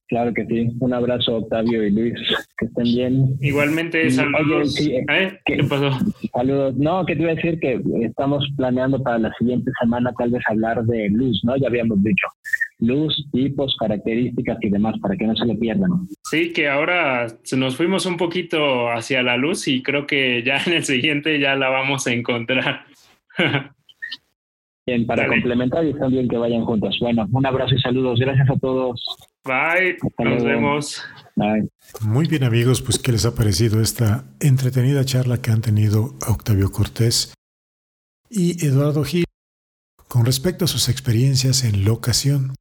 Claro 0.08 0.34
que 0.34 0.46
sí. 0.46 0.70
Un 0.80 0.94
abrazo, 0.94 1.38
Octavio 1.38 1.84
y 1.84 1.90
Luis. 1.90 2.14
Que 2.58 2.66
estén 2.66 2.84
bien. 2.84 3.38
Igualmente, 3.42 4.10
saludos. 4.12 4.80
¿Eh? 4.80 5.40
¿Qué 5.46 5.64
pasó? 5.64 5.90
Saludos. 6.32 6.76
No, 6.78 7.06
que 7.06 7.16
te 7.16 7.24
iba 7.24 7.32
a 7.32 7.36
decir 7.36 7.60
que 7.60 7.82
estamos 8.02 8.48
planeando 8.56 9.02
para 9.02 9.18
la 9.18 9.34
siguiente 9.40 9.72
semana 9.82 10.14
tal 10.18 10.30
vez 10.30 10.44
hablar 10.48 10.84
de 10.84 11.10
luz, 11.10 11.42
¿no? 11.44 11.58
Ya 11.58 11.68
habíamos 11.68 12.04
dicho. 12.04 12.28
Luz, 12.80 13.28
tipos, 13.32 13.76
características 13.80 14.58
y 14.62 14.70
demás, 14.70 14.96
para 15.02 15.16
que 15.16 15.26
no 15.26 15.36
se 15.36 15.46
lo 15.46 15.58
pierdan. 15.58 16.08
Sí, 16.24 16.54
que 16.54 16.68
ahora 16.68 17.28
nos 17.58 17.76
fuimos 17.76 18.06
un 18.06 18.18
poquito 18.18 18.92
hacia 18.92 19.24
la 19.24 19.38
luz 19.38 19.68
y 19.68 19.82
creo 19.82 20.06
que 20.06 20.44
ya 20.44 20.58
en 20.68 20.74
el 20.74 20.84
siguiente 20.84 21.40
ya 21.40 21.56
la 21.56 21.70
vamos 21.70 22.06
a 22.06 22.14
encontrar. 22.14 22.86
Bien, 24.86 25.08
para 25.08 25.28
complementar 25.28 25.84
y 25.84 25.94
también 25.96 26.28
que 26.28 26.38
vayan 26.38 26.64
juntos. 26.64 26.98
Bueno, 27.02 27.28
un 27.32 27.46
abrazo 27.46 27.74
y 27.74 27.80
saludos. 27.80 28.20
Gracias 28.20 28.48
a 28.50 28.56
todos. 28.58 29.04
Bye, 29.44 29.98
nos 30.20 30.44
vemos. 30.44 31.02
Bye. 31.36 31.68
Muy 32.02 32.28
bien 32.28 32.44
amigos, 32.44 32.84
pues 32.84 33.00
¿qué 33.00 33.12
les 33.12 33.26
ha 33.26 33.34
parecido 33.34 33.82
esta 33.82 34.26
entretenida 34.40 35.04
charla 35.04 35.42
que 35.42 35.52
han 35.52 35.62
tenido 35.62 36.16
Octavio 36.28 36.72
Cortés 36.72 37.34
y 38.30 38.64
Eduardo 38.64 39.04
Gil 39.04 39.26
con 40.08 40.26
respecto 40.26 40.66
a 40.66 40.68
sus 40.68 40.88
experiencias 40.88 41.64
en 41.64 41.84
locación? 41.84 42.54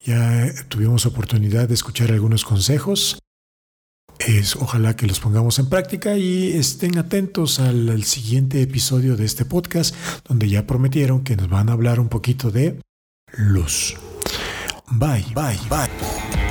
Ya 0.00 0.52
tuvimos 0.68 1.06
oportunidad 1.06 1.66
de 1.66 1.74
escuchar 1.74 2.12
algunos 2.12 2.44
consejos 2.44 3.18
es, 4.18 4.56
ojalá 4.56 4.96
que 4.96 5.06
los 5.06 5.20
pongamos 5.20 5.58
en 5.58 5.68
práctica 5.68 6.16
y 6.16 6.52
estén 6.56 6.98
atentos 6.98 7.60
al, 7.60 7.88
al 7.88 8.04
siguiente 8.04 8.60
episodio 8.62 9.16
de 9.16 9.24
este 9.24 9.44
podcast, 9.44 9.94
donde 10.26 10.48
ya 10.48 10.66
prometieron 10.66 11.24
que 11.24 11.36
nos 11.36 11.48
van 11.48 11.68
a 11.68 11.72
hablar 11.72 12.00
un 12.00 12.08
poquito 12.08 12.50
de 12.50 12.80
luz. 13.36 13.94
Bye, 14.90 15.24
bye, 15.34 15.58
bye. 15.68 16.47